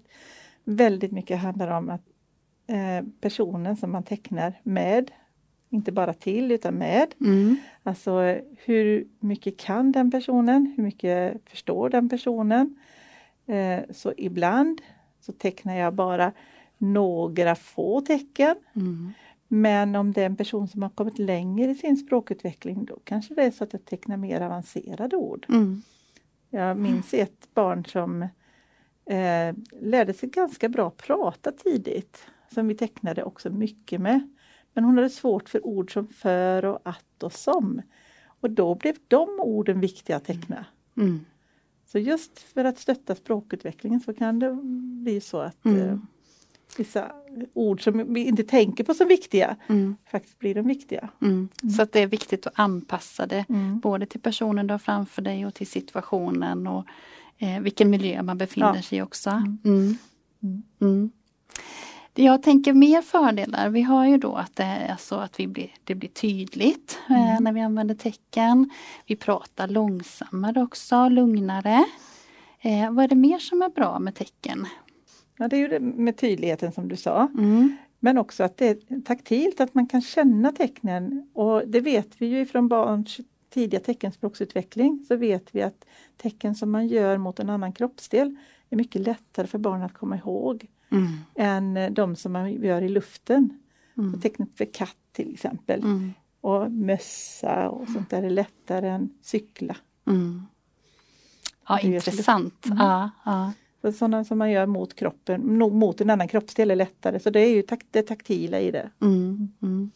väldigt 0.65 1.13
mycket 1.13 1.39
handlar 1.39 1.71
om 1.71 1.91
att 1.91 2.03
eh, 2.67 3.07
personen 3.21 3.77
som 3.77 3.93
man 3.93 4.03
tecknar 4.03 4.61
med, 4.63 5.11
inte 5.71 5.93
bara 5.93 6.15
till 6.15 6.53
utan 6.53 6.75
med. 6.75 7.15
Mm. 7.21 7.57
Alltså 7.83 8.39
hur 8.65 9.07
mycket 9.21 9.57
kan 9.57 9.93
den 9.93 10.11
personen? 10.11 10.75
Hur 10.77 10.85
mycket 10.85 11.43
förstår 11.51 11.91
den 11.91 12.09
personen? 12.09 12.77
Eh, 13.47 13.83
så 13.91 14.13
ibland 14.17 14.81
så 15.21 15.33
tecknar 15.33 15.77
jag 15.77 15.95
bara 15.95 16.33
några 16.79 17.55
få 17.55 18.01
tecken. 18.01 18.57
Mm. 18.77 19.13
Men 19.49 19.97
om 19.97 20.13
det 20.13 20.23
är 20.23 20.27
en 20.27 20.37
person 20.37 20.69
som 20.69 20.83
har 20.83 20.91
kommit 20.91 21.19
längre 21.19 21.71
i 21.71 21.75
sin 21.75 21.97
språkutveckling 21.97 22.85
då 22.85 22.99
kanske 23.05 23.35
det 23.35 23.43
är 23.43 23.51
så 23.51 23.65
att 23.65 23.73
jag 23.73 23.85
tecknar 23.85 24.17
mer 24.17 24.41
avancerade 24.41 25.17
ord. 25.17 25.47
Mm. 25.49 25.83
Jag 26.51 26.77
minns 26.77 27.15
ett 27.15 27.49
barn 27.55 27.85
som 27.85 28.23
eh, 29.07 29.55
lärde 29.81 30.15
sig 30.15 30.29
ganska 30.29 30.69
bra 30.69 30.91
prata 30.91 31.53
tidigt, 31.53 32.27
som 32.55 32.69
vi 32.69 32.75
tecknade 32.75 33.23
också 33.23 33.51
mycket 33.51 34.01
med. 34.01 34.29
Men 34.73 34.85
hon 34.85 34.97
hade 34.97 35.11
svårt 35.11 35.49
för 35.49 35.67
ord 35.67 35.93
som 35.93 36.09
för 36.09 36.65
och 36.65 36.79
att 36.83 37.23
och 37.23 37.33
som. 37.33 37.83
Och 38.27 38.51
då 38.51 38.75
blev 38.75 38.95
de 39.09 39.41
orden 39.41 39.81
viktiga 39.81 40.17
att 40.17 40.25
teckna. 40.25 40.65
Mm. 40.97 41.25
Så 41.95 41.99
just 41.99 42.39
för 42.39 42.65
att 42.65 42.79
stötta 42.79 43.15
språkutvecklingen 43.15 44.01
så 44.01 44.15
kan 44.15 44.39
det 44.39 44.59
bli 45.03 45.21
så 45.21 45.41
att 45.41 45.65
Mm. 45.65 45.89
eh, 45.89 45.99
vissa 46.79 47.13
ord 47.53 47.85
som 47.85 48.15
vi 48.15 48.21
inte 48.25 48.43
tänker 48.43 48.85
på 48.85 48.95
som 48.95 49.09
viktiga 49.09 49.57
Mm. 49.67 49.97
faktiskt 50.11 50.39
blir 50.39 50.55
de 50.55 50.67
viktiga. 50.69 51.09
Mm. 51.23 51.49
Så 51.77 51.83
att 51.83 51.93
det 51.93 52.01
är 52.01 52.07
viktigt 52.07 52.47
att 52.47 52.53
anpassa 52.59 53.27
det 53.27 53.45
Mm. 53.49 53.81
både 53.81 54.07
till 54.07 54.21
personen 54.21 54.67
du 54.67 54.75
har 54.75 54.79
framför 54.79 55.23
dig 55.23 55.47
och 55.47 55.55
till 55.55 55.67
situationen 55.67 56.67
och 56.67 56.85
eh, 57.39 57.61
vilken 57.61 57.91
miljö 57.91 58.23
man 58.23 58.39
befinner 58.39 58.77
Ja. 58.77 58.83
sig 58.83 58.99
i 58.99 59.03
också. 59.03 59.31
Jag 62.17 62.43
tänker 62.43 62.73
mer 62.73 63.03
fördelar, 63.03 63.69
vi 63.69 63.83
har 63.83 64.07
ju 64.07 64.19
då 64.19 64.35
att 64.35 64.57
det 64.57 64.63
är 64.63 64.97
så 64.97 65.15
att 65.15 65.41
vi 65.41 65.47
blir, 65.47 65.71
det 65.85 65.95
blir 65.95 66.09
tydligt 66.09 66.99
eh, 67.11 67.31
Mm. 67.31 67.45
när 67.45 67.53
vi 67.53 67.61
använder 67.61 67.95
tecken. 67.95 68.71
Vi 69.07 69.17
pratar 69.17 69.69
långsammare 69.69 70.63
också, 70.63 71.09
lugnare. 71.09 71.85
Eh, 72.61 72.91
vad 72.91 73.05
är 73.05 73.09
det 73.09 73.15
mer 73.15 73.39
som 73.39 73.63
är 73.63 73.69
bra 73.69 73.99
med 73.99 74.15
tecken? 74.15 74.67
Ja, 75.39 75.49
det 75.49 75.57
är 75.57 75.61
ju 75.61 75.69
det 75.69 75.81
med 75.81 76.17
tydligheten 76.17 76.73
som 76.73 76.89
du 76.89 76.97
sa. 76.97 77.29
Mm. 77.39 77.77
Men 78.01 78.19
också 78.19 78.45
att 78.45 78.57
det 78.57 78.69
är 78.69 79.01
taktilt, 79.01 79.61
att 79.61 79.75
man 79.75 79.87
kan 79.87 80.03
känna 80.03 80.53
tecknen. 80.53 81.29
Och 81.33 81.63
det 81.69 81.81
vet 81.81 82.09
vi 82.19 82.27
ju 82.27 82.41
ifrån 82.41 82.69
barns 82.69 83.21
tidiga 83.51 83.81
teckenspråksutveckling. 83.81 85.05
Så 85.09 85.17
vet 85.17 85.49
vi 85.55 85.63
att 85.63 85.85
tecken 86.17 86.55
som 86.55 86.71
man 86.71 86.87
gör 86.87 87.19
mot 87.19 87.41
en 87.41 87.51
annan 87.51 87.73
kroppsdel 87.73 88.37
är 88.71 88.77
mycket 88.77 89.03
lättare 89.03 89.47
för 89.47 89.59
barn 89.59 89.83
att 89.83 89.95
komma 89.95 90.17
ihåg 90.17 90.67
Mm. 90.95 91.19
än 91.35 91.77
eh, 91.77 91.91
de 91.91 92.17
som 92.17 92.33
man 92.33 92.53
gör 92.53 92.83
i 92.83 92.89
luften. 92.89 93.61
Mm. 93.99 94.21
Tecknet 94.21 94.49
för 94.57 94.65
katt 94.65 94.97
till 95.13 95.35
exempel. 95.35 95.81
Mm. 95.83 96.13
Och 96.41 96.73
mössa 96.73 97.69
och 97.71 97.89
sånt 97.89 98.11
där 98.11 98.23
är 98.23 98.31
lättare 98.31 98.89
än 98.89 99.11
cykla. 99.23 99.77
Mm. 100.07 100.47
Ja, 101.69 101.81
intressant. 101.81 102.67
Mm. 102.67 102.79
Ja, 102.79 103.11
ja. 103.25 103.53
Så 103.83 103.93
sådana 103.93 104.25
som 104.25 104.39
man 104.39 104.51
gör 104.51 104.67
mot 104.67 104.95
kroppen, 104.95 105.59
mot 105.59 106.01
en 106.01 106.11
annan 106.11 106.29
kroppsdel 106.29 106.71
är 106.71 106.77
lättare. 106.77 107.21
Så 107.21 107.31
det 107.31 107.41
är 107.41 107.55
ju 107.55 107.63
tak- 107.63 107.87
det 107.91 108.03
taktila 108.03 108.61
i 108.61 108.71
det. 108.71 108.91
Mm, 109.01 109.53
mm. 109.63 109.91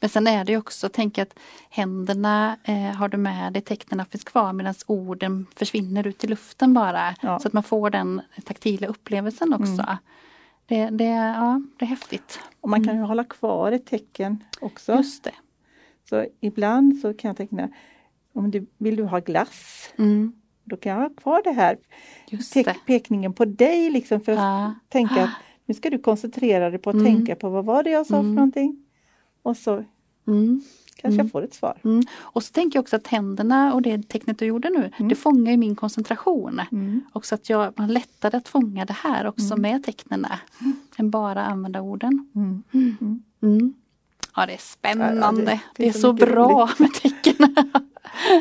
Men 0.00 0.10
sen 0.10 0.26
är 0.26 0.44
det 0.44 0.52
ju 0.52 0.58
också, 0.58 0.88
tänk 0.88 1.18
att 1.18 1.38
händerna 1.70 2.56
eh, 2.64 2.96
har 2.96 3.08
du 3.08 3.16
med 3.16 3.52
dig, 3.52 3.62
tecknen 3.62 4.06
finns 4.06 4.24
kvar 4.24 4.52
medan 4.52 4.74
orden 4.86 5.46
försvinner 5.56 6.06
ut 6.06 6.24
i 6.24 6.26
luften 6.26 6.74
bara. 6.74 7.14
Ja. 7.22 7.38
Så 7.38 7.48
att 7.48 7.54
man 7.54 7.62
får 7.62 7.90
den 7.90 8.20
taktila 8.44 8.86
upplevelsen 8.86 9.52
också. 9.52 9.82
Mm. 9.82 9.96
Det, 10.68 10.90
det, 10.90 11.04
ja, 11.04 11.62
det 11.78 11.84
är 11.84 11.88
häftigt. 11.88 12.40
Och 12.60 12.68
man 12.70 12.84
kan 12.84 12.96
ju 12.96 13.02
hålla 13.02 13.24
kvar 13.24 13.72
ett 13.72 13.86
tecken 13.86 14.44
också. 14.60 14.92
Just 14.96 15.24
det. 15.24 15.34
Så 16.08 16.26
ibland 16.40 16.98
så 16.98 17.14
kan 17.14 17.28
jag 17.28 17.36
teckna, 17.36 17.68
om 18.32 18.50
du 18.50 18.66
vill 18.78 18.96
du 18.96 19.04
ha 19.04 19.18
glass, 19.18 19.90
Mm, 19.98 20.32
då 20.64 20.76
kan 20.76 20.92
jag 20.92 20.98
ha 21.00 21.08
kvar 21.10 21.40
det 21.44 21.50
här 21.52 21.78
just 22.28 22.52
te- 22.52 22.62
det. 22.62 22.76
pekningen 22.86 23.32
på 23.32 23.44
dig 23.44 23.90
liksom 23.90 24.20
för 24.20 24.32
att 24.32 24.38
Ja. 24.38 24.74
tänka 24.88 25.22
att 25.24 25.30
nu 25.66 25.74
ska 25.74 25.90
du 25.90 25.98
koncentrera 25.98 26.70
dig 26.70 26.78
på 26.78 26.90
att 26.90 26.94
Mm. 26.96 27.06
tänka 27.06 27.34
på 27.36 27.48
vad 27.50 27.64
var 27.64 27.82
det 27.82 27.90
jag 27.90 28.06
sa 28.06 28.16
Mm. 28.18 28.26
för 28.30 28.34
någonting. 28.34 28.84
Och 29.42 29.56
så 29.56 29.84
Mm, 30.26 30.62
kanske 31.00 31.14
Mm. 31.14 31.26
jag 31.26 31.32
får 31.32 31.42
ett 31.42 31.54
svar. 31.54 31.78
mm. 31.84 32.02
Och 32.18 32.42
så 32.42 32.52
tänker 32.52 32.76
jag 32.76 32.82
också 32.82 32.96
att 32.96 33.06
händerna 33.06 33.74
och 33.74 33.82
det 33.82 34.08
tecknet 34.08 34.38
du 34.38 34.44
gjorde 34.46 34.70
nu, 34.70 34.90
Mm. 34.98 35.08
det 35.08 35.14
fångar 35.14 35.56
min 35.56 35.76
koncentration. 35.76 36.60
Mm. 36.72 37.00
Också 37.12 37.34
att 37.34 37.50
jag 37.50 37.72
man 37.78 37.92
lättare 37.92 38.36
att 38.36 38.48
fånga 38.48 38.84
det 38.84 38.92
här 38.92 39.26
också 39.26 39.54
Mm. 39.54 39.62
med 39.62 39.84
tecknen 39.84 40.26
än 40.96 41.10
bara 41.10 41.44
använda 41.46 41.80
orden. 41.80 42.28
Mm. 42.34 42.62
Mm. 43.42 43.74
Ja 44.36 44.46
det 44.46 44.52
är 44.52 44.58
spännande. 44.58 45.20
Ja, 45.20 45.32
det, 45.32 45.44
det- 45.44 45.60
det, 45.76 45.88
är 45.88 45.92
så, 45.92 46.12
mycket 46.12 46.28
bra 46.28 46.70
med 46.78 46.94
tecken. 46.94 47.56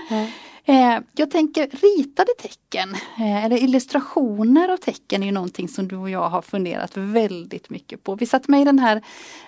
Ja. 0.09 0.27
Eh, 0.67 1.00
jag 1.15 1.31
tänker 1.31 1.67
ritade 1.67 2.31
tecken 2.41 2.93
eh, 3.17 3.45
eller 3.45 3.57
illustrationer 3.63 4.69
av 4.69 4.77
tecken 4.77 5.21
är 5.24 5.27
ju 5.27 5.31
någonting 5.31 5.67
som 5.67 5.88
du 5.88 5.95
och 5.95 6.09
jag 6.09 6.29
har 6.29 6.41
funderat 6.41 6.91
väldigt 6.97 7.69
mycket 7.69 8.03
på. 8.03 8.15
Vi 8.15 8.25
satt 8.25 8.47
med 8.47 8.62
i 8.62 8.65
den 8.65 8.79
här 8.79 9.01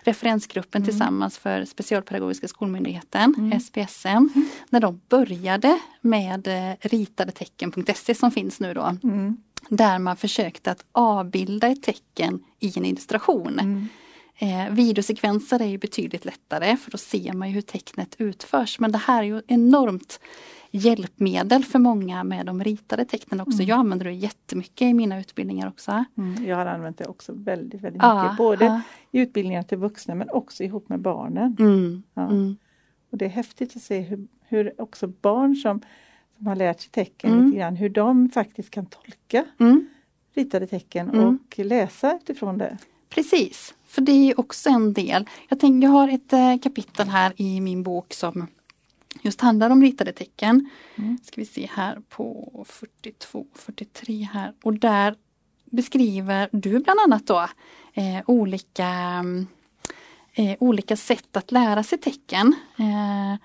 referensgruppen 0.03 0.81
Mm. 0.81 0.89
tillsammans 0.89 1.37
för 1.37 1.65
Specialpedagogiska 1.65 2.47
skolmyndigheten, 2.47 3.35
Mm. 3.37 3.59
SPSM, 3.59 4.29
när 4.69 4.79
de 4.79 5.01
började 5.09 5.79
med 6.01 6.47
eh, 6.47 6.75
ritadetecken.se 6.81 8.15
som 8.15 8.31
finns 8.31 8.59
nu 8.59 8.73
då. 8.73 8.97
Mm. 9.03 9.37
där 9.69 9.99
man 9.99 10.17
försökte 10.17 10.71
att 10.71 10.85
avbilda 10.91 11.67
ett 11.67 11.83
tecken 11.83 12.43
i 12.59 12.73
en 12.77 12.85
illustration. 12.85 13.59
Mm. 13.59 13.87
Eh, 14.41 14.73
videosekvenser 14.73 15.61
är 15.61 15.65
ju 15.65 15.77
betydligt 15.77 16.25
lättare 16.25 16.77
för 16.77 16.91
då 16.91 16.97
ser 16.97 17.33
man 17.33 17.47
ju 17.47 17.53
hur 17.53 17.61
tecknet 17.61 18.15
utförs. 18.17 18.79
Men 18.79 18.91
det 18.91 18.97
här 18.97 19.19
är 19.19 19.23
ju 19.27 19.41
enormt 19.47 20.19
hjälpmedel 20.71 21.63
för 21.65 21.79
många 21.79 22.23
med 22.23 22.45
de 22.45 22.63
ritade 22.63 23.05
tecknen 23.05 23.41
också. 23.41 23.57
Mm. 23.57 23.67
Jag 23.67 23.79
använder 23.79 24.05
det 24.05 24.13
jättemycket 24.13 24.81
i 24.81 24.93
mina 24.93 25.19
utbildningar 25.19 25.67
också. 25.67 26.03
Mm. 26.17 26.45
Jag 26.45 26.55
har 26.55 26.65
använt 26.65 26.97
det 26.97 27.05
också 27.07 27.33
väldigt, 27.35 27.81
väldigt 27.81 28.01
Ja, 28.01 28.23
mycket. 28.23 28.37
Både 28.37 28.65
ja. 28.65 28.81
i 29.11 29.19
utbildningar 29.19 29.63
till 29.63 29.77
vuxna 29.77 30.15
men 30.15 30.29
också 30.29 30.63
ihop 30.63 30.89
med 30.89 30.99
barnen. 30.99 31.55
Mm, 31.59 32.03
Ja. 32.13 32.21
mm, 32.29 32.57
Och 33.11 33.17
det 33.17 33.25
är 33.25 33.29
häftigt 33.29 33.75
att 33.75 33.81
se 33.81 33.99
hur, 33.99 34.27
hur 34.47 34.81
också 34.81 35.07
barn 35.07 35.55
som, 35.55 35.81
som 36.37 36.47
har 36.47 36.55
lärt 36.55 36.81
sig 36.81 36.89
tecken 36.91 37.31
Mm. 37.33 37.45
lite 37.45 37.57
grann, 37.57 37.75
hur 37.75 37.89
de 37.89 38.29
faktiskt 38.29 38.69
kan 38.69 38.85
tolka 38.85 39.45
mm. 39.59 39.87
ritade 40.35 40.67
tecken 40.67 41.09
och 41.09 41.59
läsa 41.65 42.15
utifrån 42.23 42.57
det. 42.57 42.77
Precis, 43.09 43.73
för 43.85 44.01
det 44.01 44.11
är 44.11 44.39
också 44.39 44.69
en 44.69 44.93
del. 44.93 45.25
Jag, 45.49 45.59
tänker, 45.59 45.87
jag 45.87 45.91
har 45.91 46.09
ett 46.09 46.33
eh, 46.33 46.57
kapitel 46.63 47.07
här 47.07 47.33
i 47.35 47.61
min 47.61 47.83
bok 47.83 48.13
som 48.13 48.47
just 49.21 49.41
handlar 49.41 49.69
om 49.69 49.81
ritade 49.81 50.11
tecken. 50.11 50.69
Mm. 50.95 51.17
Ska 51.23 51.41
vi 51.41 51.45
se 51.45 51.69
här 51.73 52.01
på 52.09 52.65
42, 52.69 53.45
43 53.55 54.27
här 54.33 54.53
och 54.63 54.73
där 54.73 55.15
beskriver 55.65 56.49
du 56.51 56.79
bland 56.79 56.99
annat 56.99 57.27
då 57.27 57.47
eh, 57.93 58.21
olika, 58.25 58.87
mm, 58.87 59.47
eh, 60.33 60.55
olika 60.59 60.97
sätt 60.97 61.37
att 61.37 61.51
lära 61.51 61.83
sig 61.83 61.97
tecken. 61.97 62.55
Eh, 62.77 63.39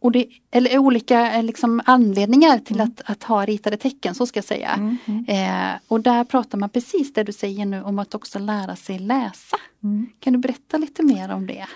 och 0.00 0.12
det, 0.12 0.28
eller 0.50 0.78
olika 0.78 1.34
eh, 1.34 1.42
liksom, 1.42 1.80
anledningar 1.84 2.58
till 2.58 2.76
Mm. 2.80 2.88
att, 2.88 3.10
att 3.10 3.22
ha 3.22 3.44
ritade 3.44 3.76
tecken, 3.76 4.14
så 4.14 4.26
ska 4.26 4.38
jag 4.38 4.44
säga. 4.44 4.70
Mm. 4.70 4.96
Mm. 5.06 5.24
Eh, 5.28 5.80
och 5.88 6.00
där 6.00 6.24
pratar 6.24 6.58
man 6.58 6.70
precis 6.70 7.12
det 7.12 7.24
du 7.24 7.32
säger 7.32 7.66
nu 7.66 7.82
om 7.82 7.98
att 7.98 8.14
också 8.14 8.38
lära 8.38 8.76
sig 8.76 8.98
läsa. 8.98 9.56
Mm. 9.82 10.06
Kan 10.20 10.32
du 10.32 10.38
berätta 10.38 10.78
lite 10.78 11.02
mer 11.02 11.30
om 11.30 11.46
det? 11.46 11.66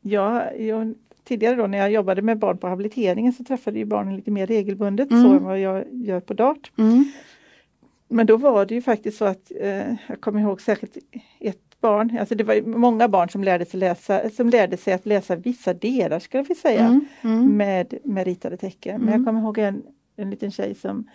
Ja, 0.00 0.52
jag, 0.52 0.94
tidigare 1.24 1.54
då 1.56 1.66
när 1.66 1.78
jag 1.78 1.90
jobbade 1.90 2.22
med 2.22 2.38
barn 2.38 2.58
på 2.58 2.66
habiliteringen 2.68 3.32
så 3.32 3.44
träffade 3.44 3.78
jag 3.78 3.88
barnen 3.88 4.16
lite 4.16 4.30
mer 4.30 4.46
regelbundet 4.46 5.10
Mm. 5.10 5.22
så 5.22 5.30
än 5.36 5.44
vad 5.44 5.60
jag 5.60 5.84
gör 5.92 6.20
på 6.20 6.34
DART. 6.34 6.72
Mm. 6.78 7.04
Men 8.08 8.26
då 8.26 8.36
var 8.36 8.66
det 8.66 8.74
ju 8.74 8.82
faktiskt 8.82 9.18
så 9.18 9.24
att 9.24 9.52
eh, 9.60 9.94
jag 10.06 10.20
kommer 10.20 10.40
ihåg 10.40 10.60
särskilt 10.60 10.96
ett 11.40 11.80
barn, 11.80 12.16
alltså 12.20 12.34
det 12.34 12.44
var 12.44 12.62
många 12.78 13.08
barn 13.08 13.28
som 13.28 13.44
lärde 13.44 13.64
sig, 13.64 13.80
läsa, 13.80 14.30
som 14.30 14.48
lärde 14.48 14.76
sig 14.76 14.94
att 14.94 15.06
läsa 15.06 15.36
vissa 15.36 15.74
delar 15.74 16.18
ska 16.18 16.42
vi 16.42 16.54
säga 16.54 16.86
Mm. 16.86 17.06
Mm. 17.22 17.56
med, 17.56 17.94
med 18.04 18.24
ritade 18.26 18.56
tecken. 18.56 19.00
Men 19.00 19.08
Mm. 19.08 19.20
jag 19.20 19.26
kommer 19.26 19.40
ihåg 19.40 19.58
en, 19.58 19.82
en 20.16 20.30
liten 20.30 20.50
tjej 20.50 20.74
som 20.74 21.08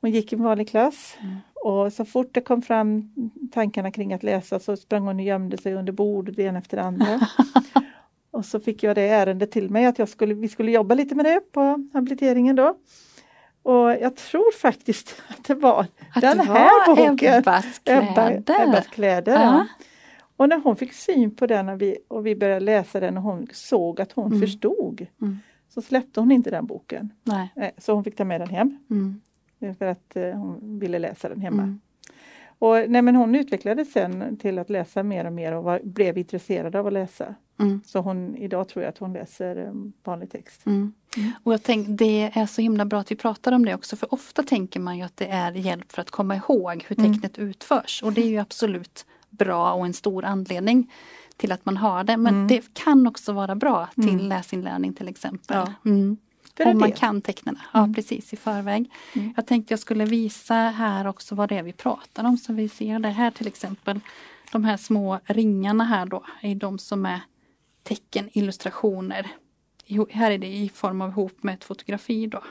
hon 0.00 0.10
gick 0.10 0.32
i 0.32 0.36
en 0.36 0.42
vanlig 0.42 0.68
klass 0.68 1.16
Mm. 1.22 1.36
och 1.54 1.92
så 1.92 2.04
fort 2.04 2.28
det 2.32 2.40
kom 2.40 2.62
fram 2.62 3.14
tankarna 3.52 3.90
kring 3.90 4.12
att 4.12 4.22
läsa 4.22 4.58
så 4.58 4.76
sprang 4.76 5.02
hon 5.02 5.16
och 5.16 5.22
gömde 5.24 5.56
sig 5.58 5.74
under 5.74 5.92
bordet 5.92 6.36
det 6.36 6.42
ena 6.42 6.58
efter 6.58 6.76
det 6.76 6.82
andra. 6.82 7.20
och 8.32 8.44
så 8.44 8.60
fick 8.60 8.82
jag 8.82 8.94
det 8.96 9.08
ärendet 9.08 9.50
till 9.50 9.70
mig 9.70 9.86
att 9.86 9.98
jag 9.98 10.08
skulle, 10.08 10.34
vi 10.34 10.48
skulle 10.48 10.70
jobba 10.72 10.94
lite 10.94 11.14
med 11.14 11.24
det 11.24 11.40
på 11.52 11.88
habiliteringen 11.92 12.56
då. 12.56 12.74
Och 13.62 13.90
jag 13.90 14.16
tror 14.16 14.52
faktiskt 14.52 15.22
att 15.28 15.44
det 15.44 15.54
var 15.54 15.80
Att 16.14 16.20
den 16.20 16.36
det 16.36 16.42
här 16.44 16.88
var 16.88 16.96
boken. 16.96 17.34
Ebbas 17.34 17.80
Ebba, 17.84 18.06
kläder. 18.28 18.62
Ebbas 18.68 18.86
kläder. 18.86 19.32
Ja. 19.32 19.40
Ja. 19.42 19.66
Och 20.36 20.48
när 20.48 20.58
hon 20.60 20.76
fick 20.76 20.92
syn 20.92 21.34
på 21.36 21.46
den 21.46 21.68
och 21.68 21.82
vi, 21.82 21.98
och 22.08 22.26
vi 22.26 22.36
började 22.36 22.60
läsa 22.60 23.00
den 23.00 23.16
och 23.16 23.22
hon 23.22 23.46
såg 23.52 24.00
att 24.00 24.12
hon 24.12 24.26
Mm. 24.26 24.40
förstod 24.40 25.06
Mm. 25.20 25.38
så 25.74 25.82
släppte 25.82 26.20
hon 26.20 26.32
inte 26.32 26.50
den 26.50 26.66
boken. 26.66 27.10
Nej. 27.24 27.52
Nej, 27.56 27.72
Så 27.78 27.92
hon 27.94 28.04
fick 28.04 28.16
ta 28.16 28.24
med 28.24 28.40
den 28.40 28.48
hem 28.48 28.78
Mm. 28.90 29.20
eh, 29.60 29.74
för 29.74 29.86
att 29.86 30.16
eh, 30.16 30.30
hon 30.30 30.78
ville 30.78 30.98
läsa 30.98 31.28
den 31.28 31.40
hemma. 31.40 31.62
Mm. 31.62 31.80
Och, 32.58 32.90
nej, 32.90 33.02
men 33.02 33.16
hon 33.16 33.34
utvecklades 33.34 33.92
sen 33.92 34.36
till 34.36 34.58
att 34.58 34.70
läsa 34.70 35.02
mer 35.02 35.24
och 35.24 35.32
mer 35.32 35.52
och 35.52 35.64
var, 35.64 35.80
blev 35.84 36.18
intresserad 36.18 36.76
av 36.76 36.86
att 36.86 36.92
läsa. 36.92 37.34
Mm. 37.58 37.80
Så 37.86 37.98
hon, 37.98 38.36
idag 38.36 38.68
tror 38.68 38.82
jag 38.84 38.88
att 38.90 38.98
hon 38.98 39.12
läser 39.12 39.56
eh, 39.66 39.72
vanlig 40.04 40.30
text. 40.30 40.66
Mm. 40.66 40.92
Mm. 41.16 41.30
Och 41.42 41.52
jag 41.52 41.62
tänk, 41.62 41.86
det 41.98 42.30
är 42.34 42.46
så 42.46 42.62
himla 42.62 42.84
bra 42.84 43.00
att 43.00 43.10
vi 43.10 43.16
pratar 43.16 43.52
om 43.52 43.64
det 43.64 43.74
också 43.74 43.96
för 43.96 44.14
ofta 44.14 44.42
tänker 44.42 44.80
man 44.80 44.96
ju 44.98 45.02
att 45.04 45.16
det 45.16 45.26
är 45.26 45.52
hjälp 45.52 45.92
för 45.92 46.02
att 46.02 46.10
komma 46.10 46.36
ihåg 46.36 46.84
hur 46.88 46.98
Mm. 46.98 47.12
tecknet 47.14 47.38
utförs 47.38 48.02
och 48.02 48.12
det 48.12 48.22
är 48.22 48.28
ju 48.28 48.38
absolut 48.38 49.06
bra 49.30 49.72
och 49.72 49.86
en 49.86 49.92
stor 49.94 50.24
anledning 50.24 50.92
till 51.36 51.52
att 51.52 51.64
man 51.64 51.76
har 51.76 52.04
det. 52.04 52.16
Men 52.16 52.34
Mm. 52.34 52.46
det 52.48 52.74
kan 52.74 53.06
också 53.06 53.32
vara 53.32 53.54
bra 53.54 53.88
till 53.94 54.08
Mm. 54.08 54.28
läsinlärning 54.28 54.92
till 54.94 55.08
exempel. 55.08 55.56
Ja. 55.56 55.72
Mm. 55.90 56.16
För 56.56 56.66
Om 56.66 56.78
man 56.78 56.90
det. 56.90 56.96
kan 56.96 57.20
tecknen. 57.20 57.58
Ja 57.72 57.78
Mm. 57.78 57.94
precis 57.94 58.32
i 58.32 58.36
förväg. 58.36 58.90
Mm. 59.14 59.32
Jag 59.36 59.46
tänkte 59.46 59.72
jag 59.72 59.78
skulle 59.80 60.04
visa 60.04 60.54
här 60.54 61.06
också 61.06 61.34
vad 61.34 61.48
det 61.48 61.58
är 61.58 61.62
vi 61.62 61.72
pratar 61.72 62.24
om 62.24 62.36
så 62.36 62.52
vi 62.52 62.68
ser 62.68 62.98
det 62.98 63.08
här 63.08 63.30
till 63.30 63.46
exempel. 63.46 64.00
De 64.52 64.64
här 64.64 64.76
små 64.76 65.20
ringarna 65.24 65.84
här 65.84 66.06
då 66.06 66.24
är 66.42 66.54
de 66.54 66.78
som 66.78 67.06
är 67.06 67.20
teckenillustrationer. 67.82 69.26
Jo, 69.86 70.06
Här 70.10 70.30
är 70.30 70.38
det 70.38 70.46
i 70.46 70.68
form 70.68 71.00
av 71.00 71.10
ihop 71.10 71.42
med 71.42 71.54
ett 71.54 71.64
fotografi 71.64 72.26
då. 72.26 72.42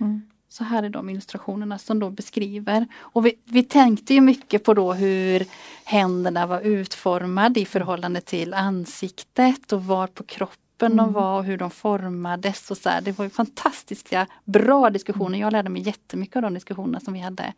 Mm. 0.00 0.22
Så 0.48 0.64
här 0.64 0.82
är 0.82 0.88
de 0.88 1.10
illustrationerna 1.10 1.78
som 1.78 1.98
då 1.98 2.10
beskriver. 2.10 2.86
Och 2.98 3.26
vi, 3.26 3.32
vi 3.44 3.62
tänkte 3.62 4.14
ju 4.14 4.20
mycket 4.20 4.64
på 4.64 4.74
då 4.74 4.92
hur 4.92 5.46
händerna 5.84 6.46
var 6.46 6.60
utformade 6.60 7.60
i 7.60 7.64
förhållande 7.64 8.20
till 8.20 8.54
ansiktet 8.54 9.72
och 9.72 9.84
var 9.84 10.06
på 10.06 10.22
kroppen 10.24 10.96
de 10.96 10.98
Mm. 11.00 11.12
var 11.12 11.38
och 11.38 11.44
hur 11.44 11.56
de 11.58 11.70
formades. 11.70 12.70
Och 12.70 12.76
så 12.76 12.88
här. 12.88 13.00
Det 13.00 13.18
var 13.18 13.28
fantastiska, 13.28 14.26
bra 14.44 14.90
diskussioner. 14.90 15.38
Jag 15.38 15.52
lärde 15.52 15.68
mig 15.70 15.82
jättemycket 15.82 16.36
av 16.36 16.42
de 16.42 16.54
diskussionerna 16.54 17.00
som 17.00 17.14
vi 17.14 17.20
hade. 17.20 17.52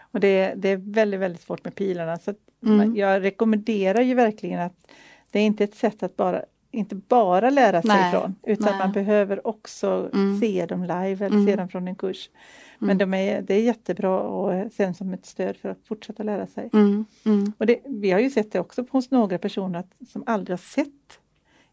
Och 0.00 0.20
det, 0.20 0.54
det 0.56 0.68
är 0.68 0.76
väldigt, 0.76 1.20
väldigt 1.20 1.42
svårt 1.42 1.64
med 1.64 1.74
pilarna. 1.74 2.18
Så 2.18 2.34
Mm. 2.66 2.96
jag 2.96 3.22
rekommenderar 3.22 4.00
ju 4.02 4.14
verkligen 4.14 4.60
att 4.60 4.90
det 5.32 5.38
är 5.40 5.46
inte 5.46 5.64
ett 5.64 5.74
sätt 5.74 6.02
att 6.02 6.16
bara 6.16 6.42
inte 6.74 6.94
bara 6.94 7.50
lära 7.50 7.82
sig 7.82 7.88
Nej, 7.88 8.08
ifrån 8.08 8.34
utan 8.42 8.64
nej. 8.70 8.78
man 8.78 8.92
behöver 8.92 9.46
också 9.46 10.10
Mm. 10.14 10.40
se 10.40 10.66
dem 10.66 10.82
live 10.82 11.26
eller 11.26 11.36
Mm. 11.36 11.46
se 11.46 11.56
dem 11.56 11.68
från 11.68 11.88
en 11.88 11.94
kurs. 11.94 12.30
Men 12.78 12.90
Mm. 12.90 12.98
de 13.10 13.14
är, 13.16 13.42
det 13.42 13.54
är 13.54 13.62
jättebra 13.62 14.20
och 14.20 14.72
sen 14.72 14.94
som 14.94 15.14
ett 15.14 15.26
stöd 15.26 15.56
för 15.56 15.68
att 15.68 15.78
fortsätta 15.84 16.22
lära 16.22 16.46
sig. 16.46 16.70
Mm, 16.72 17.04
mm, 17.24 17.52
Och 17.58 17.66
det, 17.66 17.78
vi 17.86 18.10
har 18.10 18.20
ju 18.20 18.30
sett 18.30 18.52
det 18.52 18.60
också 18.60 18.84
hos 18.90 19.10
några 19.10 19.38
personer 19.38 19.78
att, 19.78 20.08
som 20.08 20.22
aldrig 20.26 20.52
har 20.52 20.62
sett 20.62 21.18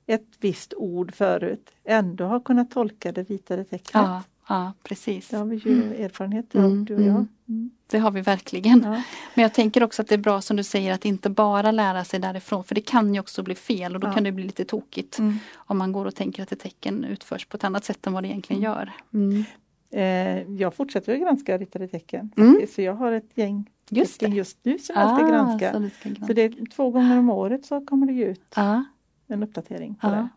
ett 0.06 0.28
visst 0.40 0.74
ord 0.74 1.14
förut 1.16 1.70
ändå 1.84 2.26
har 2.26 2.40
kunnat 2.40 2.72
tolka 2.72 3.12
det 3.12 3.24
ritade 3.24 3.64
tecknet. 3.64 3.94
ja, 3.94 4.24
ja, 4.50 4.74
precis. 4.84 5.30
Det 5.30 5.38
har 5.38 5.46
vi 5.46 5.56
ju 5.56 6.04
erfarenhet 6.06 6.56
av, 6.56 6.78
du 6.86 6.96
och 6.96 7.02
jag. 7.02 7.26
Mm. 7.50 7.60
Mm. 7.60 7.72
Det 7.88 7.98
har 7.98 8.12
vi 8.12 8.22
verkligen. 8.22 8.82
Ja. 8.84 8.90
Men 9.34 9.44
jag 9.44 9.54
tänker 9.54 9.84
också 9.84 10.02
att 10.02 10.08
det 10.08 10.16
är 10.16 10.20
bra 10.20 10.42
som 10.42 10.58
du 10.58 10.64
säger 10.64 10.94
att 10.94 11.06
inte 11.06 11.30
bara 11.30 11.72
lära 11.72 12.04
sig 12.04 12.20
därifrån 12.20 12.64
för 12.64 12.76
det 12.76 12.82
kan 12.82 13.14
ju 13.14 13.20
också 13.20 13.44
bli 13.44 13.56
fel 13.56 13.96
och 13.96 14.02
då 14.02 14.08
Ja. 14.08 14.14
kan 14.14 14.24
det 14.24 14.32
bli 14.32 14.44
lite 14.44 14.66
tokigt. 14.66 15.20
Mm. 15.20 15.38
Om 15.56 15.78
man 15.78 15.92
går 15.92 16.06
och 16.06 16.16
tänker 16.16 16.44
att 16.44 16.52
ett 16.52 16.60
tecken 16.60 17.04
utförs 17.04 17.46
på 17.46 17.58
ett 17.58 17.64
annat 17.64 17.86
sätt 17.86 18.08
än 18.08 18.14
vad 18.14 18.24
det 18.24 18.28
egentligen 18.28 18.62
gör. 18.62 18.92
Mm. 19.14 19.44
Eh, 19.92 20.52
jag 20.62 20.76
fortsätter 20.76 21.14
att 21.14 21.20
granska 21.22 21.58
ritade 21.58 21.88
tecken. 21.88 22.32
Mm. 22.38 22.62
Så 22.76 22.82
jag 22.82 22.94
har 22.94 23.12
ett 23.12 23.30
gäng 23.36 23.70
Just 23.92 24.22
just 24.22 24.58
nu 24.64 24.78
som 24.80 24.96
jag 24.98 25.16
ska 25.18 25.26
Ah, 25.26 25.30
granska. 25.30 25.72
så, 25.74 26.26
Så 26.28 26.34
det 26.34 26.42
är 26.42 26.72
två 26.76 26.92
gånger 26.92 27.18
om 27.20 27.30
året 27.30 27.66
så 27.66 27.86
kommer 27.86 28.08
det 28.08 28.14
ut 28.14 28.54
Ja, 28.56 28.84
en 29.28 29.44
uppdatering. 29.44 29.96
På 29.96 30.08
ja, 30.08 30.12
det. 30.12 30.30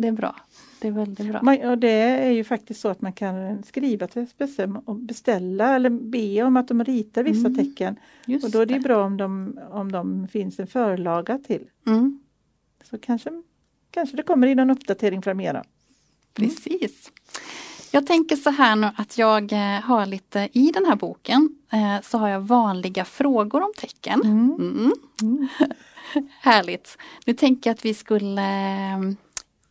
det 0.00 0.08
är 0.08 0.12
bra. 0.12 0.36
Det 0.84 0.88
är 0.88 0.92
väldigt 0.92 1.26
bra. 1.28 1.42
Man, 1.42 1.60
och 1.64 1.78
det 1.78 1.88
är 1.90 2.30
ju 2.30 2.44
faktiskt 2.44 2.80
så 2.80 2.88
att 2.88 3.00
man 3.00 3.12
kan 3.12 3.62
skriva 3.62 4.06
till 4.06 4.26
SPSM 4.28 4.76
och 4.76 4.96
beställa 4.96 5.74
eller 5.76 5.90
be 5.90 6.42
om 6.42 6.56
att 6.56 6.68
de 6.68 6.84
ritar 6.84 7.22
vissa 7.22 7.48
Mm. 7.48 7.54
tecken. 7.56 7.96
Just 8.26 8.44
Och 8.44 8.50
då 8.50 8.60
är 8.60 8.66
det 8.66 8.74
ju 8.74 8.80
bra 8.80 9.04
om 9.04 9.16
de, 9.16 9.58
om 9.70 9.92
de 9.92 10.28
finns 10.28 10.58
en 10.60 10.66
förlaga 10.66 11.38
till. 11.38 11.62
Mm, 11.86 12.20
Så 12.90 12.98
kanske, 12.98 13.30
kanske 13.90 14.16
det 14.16 14.22
kommer 14.22 14.46
in 14.46 14.58
en 14.58 14.70
uppdatering 14.70 15.22
framöver. 15.22 15.62
precis. 16.34 17.12
Jag 17.92 18.06
tänker 18.06 18.36
så 18.36 18.50
här 18.50 18.76
nu 18.76 18.90
att 18.96 19.18
jag 19.18 19.52
eh, 19.52 19.80
har 19.82 20.06
lite 20.06 20.48
i 20.52 20.70
den 20.74 20.84
här 20.84 20.96
boken 20.96 21.56
eh, 21.72 22.00
så 22.02 22.18
har 22.18 22.28
jag 22.28 22.40
vanliga 22.40 23.04
frågor 23.04 23.62
om 23.62 23.72
tecken. 23.78 24.20
Mm. 24.24 24.54
Mm. 24.54 24.92
Mm. 25.22 25.48
Härligt. 26.40 26.98
Nu 27.26 27.32
tänker 27.32 27.70
jag 27.70 27.74
att 27.74 27.84
vi 27.84 27.94
skulle 27.94 28.42
eh, 28.42 28.98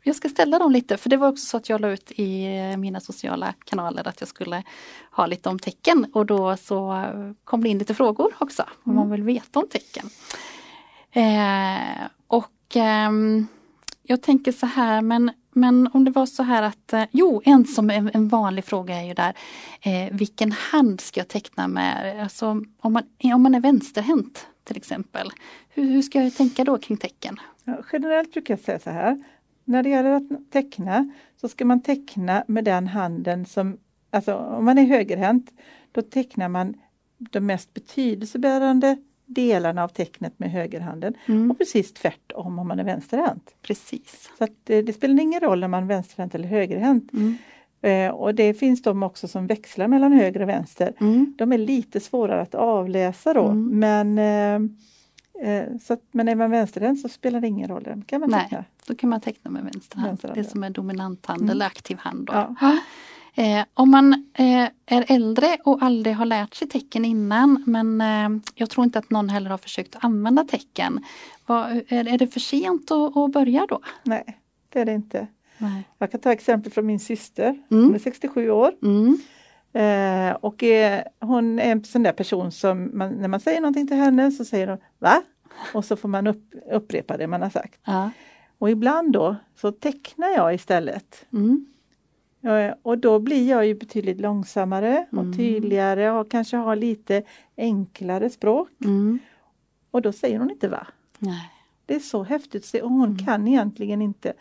jag 0.03 0.15
ska 0.15 0.29
ställa 0.29 0.59
dem 0.59 0.71
lite 0.71 0.97
för 0.97 1.09
det 1.09 1.17
var 1.17 1.29
också 1.29 1.45
så 1.45 1.57
att 1.57 1.69
jag 1.69 1.81
la 1.81 1.89
ut 1.89 2.11
i 2.11 2.57
eh, 2.57 2.77
mina 2.77 2.99
sociala 2.99 3.53
kanaler 3.65 4.07
att 4.07 4.21
jag 4.21 4.29
skulle 4.29 4.63
ha 5.11 5.25
lite 5.25 5.49
om 5.49 5.59
tecken 5.59 6.07
och 6.13 6.25
då 6.25 6.57
så 6.57 6.93
eh, 6.93 7.31
kom 7.43 7.63
det 7.63 7.69
in 7.69 7.77
lite 7.77 7.93
frågor 7.93 8.33
också 8.37 8.63
om 8.83 8.95
man 8.95 9.11
vill 9.11 9.23
veta 9.23 9.59
om 9.59 9.67
tecken. 9.67 10.09
Eh, 11.11 12.07
och 12.27 12.75
ehm, 12.75 13.47
jag 14.03 14.21
tänker 14.21 14.51
så 14.51 14.65
här 14.65 15.01
men, 15.01 15.31
men 15.51 15.89
om 15.93 16.05
det 16.05 16.11
var 16.11 16.25
så 16.25 16.43
här 16.43 16.63
att, 16.63 16.93
eh, 16.93 17.03
jo 17.11 17.41
en 17.45 17.65
som 17.65 17.89
en, 17.89 18.11
en 18.13 18.27
vanlig 18.27 18.65
fråga 18.65 18.95
är 19.01 19.05
ju 19.05 19.13
där, 19.13 19.33
eh, 19.81 20.13
vilken 20.13 20.51
hand 20.51 21.01
ska 21.01 21.19
jag 21.19 21.27
teckna 21.27 21.67
med? 21.67 22.21
Alltså 22.23 22.61
om 22.79 22.93
man, 22.93 23.03
om 23.33 23.43
man 23.43 23.55
är 23.55 23.59
vänsterhänt 23.59 24.47
till 24.63 24.77
exempel, 24.77 25.31
hur, 25.69 25.83
hur 25.83 26.01
ska 26.01 26.23
jag 26.23 26.35
tänka 26.35 26.63
då 26.63 26.77
kring 26.77 26.97
tecken? 26.97 27.39
Ja, 27.63 27.77
generellt 27.91 28.33
brukar 28.33 28.53
jag 28.53 28.61
säga 28.61 28.79
så 28.79 28.89
här. 28.89 29.23
När 29.65 29.83
det 29.83 29.89
gäller 29.89 30.11
att 30.11 30.51
teckna 30.51 31.09
så 31.41 31.47
ska 31.47 31.65
man 31.65 31.81
teckna 31.81 32.43
med 32.47 32.63
den 32.65 32.87
handen 32.87 33.45
som, 33.45 33.77
alltså 34.09 34.35
om 34.35 34.65
man 34.65 34.77
är 34.77 34.83
högerhänt, 34.85 35.51
då 35.91 36.01
tecknar 36.01 36.49
man 36.49 36.73
de 37.17 37.39
mest 37.39 37.73
betydelsebärande 37.73 38.97
delarna 39.25 39.83
av 39.83 39.87
tecknet 39.87 40.39
med 40.39 40.51
högerhanden 40.51 41.13
Mm. 41.25 41.51
och 41.51 41.57
precis 41.57 41.93
tvärtom 41.93 42.59
om 42.59 42.67
man 42.67 42.79
är 42.79 42.83
vänsterhänt. 42.83 43.49
Precis. 43.61 44.29
Så 44.37 44.47
det, 44.63 44.81
det 44.81 44.93
spelar 44.93 45.21
ingen 45.23 45.39
roll 45.41 45.63
om 45.63 45.71
man 45.71 45.83
är 45.83 45.87
vänsterhänt 45.87 46.35
eller 46.35 46.47
högerhänt. 46.47 47.13
Mm. 47.13 47.35
Eh, 47.81 48.11
och 48.15 48.35
det 48.35 48.53
finns 48.53 48.81
de 48.81 49.03
också 49.03 49.27
som 49.27 49.47
växlar 49.47 49.87
mellan 49.87 50.11
höger 50.13 50.41
och 50.41 50.49
vänster. 50.49 50.93
Mm. 50.99 51.33
De 51.37 51.53
är 51.53 51.57
lite 51.57 51.99
svårare 51.99 52.41
att 52.41 52.55
avläsa 52.55 53.33
då 53.33 53.45
Mm. 53.47 53.79
men 53.79 54.17
eh, 54.17 54.25
eh, 54.55 54.59
så 55.81 55.93
att, 55.93 56.01
men 56.11 56.27
är 56.27 56.35
man 56.35 56.51
vänsterhänt 56.51 57.01
så 57.01 57.09
spelar 57.09 57.41
det 57.41 57.47
ingen 57.47 57.67
roll. 57.69 58.03
Kan 58.05 58.21
man 58.21 58.29
Nej. 58.29 58.43
teckna. 58.43 58.65
Då 58.87 58.95
kan 58.95 59.09
man 59.09 59.21
teckna 59.21 59.51
med 59.51 59.63
vänster 59.63 59.97
hand. 59.97 60.07
Vänster 60.07 60.27
hand, 60.27 60.37
Det 60.37 60.43
ja. 60.43 60.49
som 60.49 60.63
är 60.63 60.69
dominant 60.69 61.25
hand 61.25 61.41
Mm. 61.41 61.51
eller 61.51 61.65
aktiv 61.65 61.97
hand. 61.97 62.29
Ja. 62.33 62.55
Eh, 63.35 63.65
om 63.73 63.91
man 63.91 64.13
eh, 64.33 64.69
är 64.85 65.05
äldre 65.07 65.57
och 65.65 65.77
aldrig 65.83 66.15
har 66.15 66.25
lärt 66.25 66.53
sig 66.53 66.69
tecken 66.69 67.05
innan 67.05 67.63
men 67.67 68.01
eh, 68.01 68.41
jag 68.55 68.69
tror 68.69 68.83
inte 68.83 68.99
att 68.99 69.09
någon 69.09 69.29
heller 69.29 69.49
har 69.49 69.57
försökt 69.57 69.95
använda 69.99 70.43
tecken. 70.43 71.03
Vad, 71.45 71.71
är, 71.87 72.07
är 72.07 72.17
det 72.17 72.27
för 72.27 72.39
sent 72.39 72.91
att, 72.91 73.17
att 73.17 73.31
börja 73.31 73.65
då? 73.69 73.79
Nej, 74.03 74.37
det 74.69 74.79
är 74.79 74.85
det 74.85 74.93
inte. 74.93 75.27
Nej. 75.57 75.83
Jag 75.97 76.11
kan 76.11 76.19
ta 76.19 76.31
exempel 76.31 76.71
från 76.71 76.85
min 76.85 76.99
syster. 76.99 77.49
Mm. 77.71 77.83
Hon 77.85 77.95
är 77.95 77.99
67 77.99 78.49
år 78.49 78.71
Mm. 78.81 79.17
Eh, 79.73 80.31
och 80.31 80.63
är, 80.63 81.07
hon 81.19 81.59
är 81.59 81.71
en 81.71 81.83
sån 81.83 82.03
där 82.03 82.11
person 82.11 82.51
som 82.51 82.89
man, 82.93 83.11
när 83.13 83.27
man 83.27 83.39
säger 83.39 83.61
någonting 83.61 83.87
till 83.87 83.97
henne 83.97 84.31
så 84.31 84.45
säger 84.45 84.67
hon 84.67 84.77
Va? 84.99 85.21
Och 85.73 85.85
så 85.85 85.95
får 85.95 86.09
man 86.09 86.27
upp, 86.27 86.53
upprepa 86.71 87.17
det 87.17 87.27
man 87.27 87.41
har 87.41 87.49
sagt. 87.49 87.79
Ja. 87.85 88.09
Och 88.57 88.69
ibland 88.69 89.11
då 89.13 89.35
så 89.55 89.71
tecknar 89.71 90.29
jag 90.29 90.53
istället. 90.53 91.25
Mm. 91.33 91.65
Eh, 92.43 92.73
Och 92.81 92.97
då 92.97 93.19
blir 93.19 93.49
jag 93.49 93.65
ju 93.65 93.75
betydligt 93.75 94.19
långsammare 94.21 95.05
och 95.11 95.17
Mm. 95.17 95.37
tydligare 95.37 96.11
och 96.11 96.31
kanske 96.31 96.57
har 96.57 96.75
lite 96.75 97.23
enklare 97.57 98.29
språk. 98.29 98.69
Mm. 98.85 99.19
Och 99.91 100.01
då 100.01 100.11
säger 100.11 100.39
hon 100.39 100.49
inte 100.51 100.67
va. 100.67 100.87
Nej. 101.19 101.49
Det 101.85 101.95
är 101.95 101.99
så 101.99 102.23
häftigt 102.23 102.73
och 102.83 102.89
hon 102.89 103.09
Mm. 103.09 103.25
kan 103.25 103.47
egentligen 103.47 104.01
inte. 104.01 104.33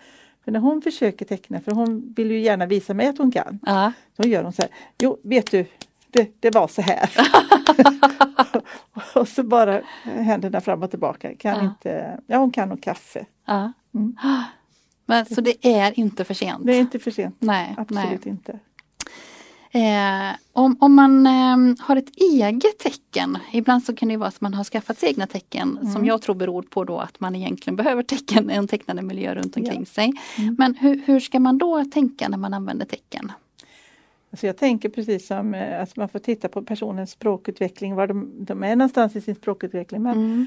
För 0.45 0.53
när 0.53 0.61
hon 0.61 0.83
försöker 0.83 1.25
teckna, 1.25 1.61
för 1.61 1.73
hon 1.73 2.13
vill 2.17 2.31
ju 2.31 2.41
gärna 2.41 2.67
visa 2.67 2.95
mig 2.95 3.07
att 3.07 3.19
hon 3.19 3.31
kan. 3.31 3.59
Ja. 3.67 3.93
Då 4.17 4.29
gör 4.29 4.43
hon 4.43 4.53
så 4.53 4.63
här, 4.63 4.71
jo 4.99 5.19
vet 5.23 5.51
du, 5.51 5.67
det, 6.11 6.31
det 6.41 6.55
var 6.55 6.69
så 6.69 6.83
här. 6.83 7.11
och 9.15 9.29
så 9.29 9.43
bara 9.43 9.81
händerna 10.05 10.61
fram 10.61 10.83
och 10.83 10.91
tillbaka. 10.91 11.35
Kan 11.35 11.57
Ja. 11.57 11.65
inte, 11.65 12.21
ja 12.27 12.39
hon 12.39 12.51
kan 12.51 12.69
nog 12.69 12.83
kaffe. 12.83 13.27
Ja. 13.47 13.73
Mm. 13.95 14.17
Men, 15.07 15.27
så 15.27 15.41
det 15.41 15.67
är 15.67 15.99
inte 15.99 16.25
för 16.25 16.35
sent? 16.35 16.67
Det 16.67 16.73
är 16.77 16.81
inte 16.81 16.99
för 16.99 17.11
sent, 17.11 17.37
Nej, 17.39 17.75
absolut 17.79 18.25
nej. 18.25 18.33
inte. 18.33 18.59
Eh, 19.75 20.37
om, 20.53 20.77
om 20.81 20.95
man 20.95 21.27
eh, 21.27 21.75
har 21.85 21.97
ett 21.97 22.17
eget 22.17 22.79
tecken, 22.79 23.39
ibland 23.53 23.85
så 23.85 23.95
kan 23.95 24.09
det 24.09 24.17
vara 24.17 24.29
att 24.29 24.41
man 24.41 24.55
har 24.55 24.65
skaffat 24.65 24.99
sig 24.99 25.09
egna 25.09 25.27
tecken 25.27 25.79
som 25.81 25.91
Mm. 25.91 26.05
jag 26.05 26.23
tror 26.23 26.35
beror 26.35 26.63
på 26.63 26.85
då 26.85 26.99
att 26.99 27.21
man 27.21 27.37
egentligen 27.37 27.77
behöver 27.77 28.03
tecken, 28.03 28.51
en 28.51 28.69
tecknande 28.69 29.03
miljö 29.03 29.35
runt 29.35 29.57
omkring 29.57 29.81
Ja. 29.81 29.87
sig. 29.87 30.13
Mm. 30.39 30.57
Men 30.59 30.75
hur, 30.75 31.03
hur 31.07 31.21
ska 31.21 31.41
man 31.41 31.59
då 31.59 31.85
tänka 31.85 32.29
när 32.29 32.39
man 32.39 32.55
använder 32.55 32.87
tecken? 32.87 33.33
Alltså 34.31 34.47
jag 34.47 34.57
tänker 34.57 34.89
precis 34.89 35.27
som 35.27 35.55
eh, 35.55 35.83
att 35.83 35.97
man 35.97 36.09
får 36.09 36.19
titta 36.19 36.49
på 36.49 36.63
personens 36.63 37.11
språkutveckling, 37.11 37.95
var 37.95 38.07
de, 38.07 38.31
de 38.45 38.63
är 38.63 38.77
någonstans 38.77 39.17
i 39.17 39.21
sin 39.21 39.35
språkutveckling. 39.35 40.03
Men 40.03 40.17
Mm. 40.17 40.47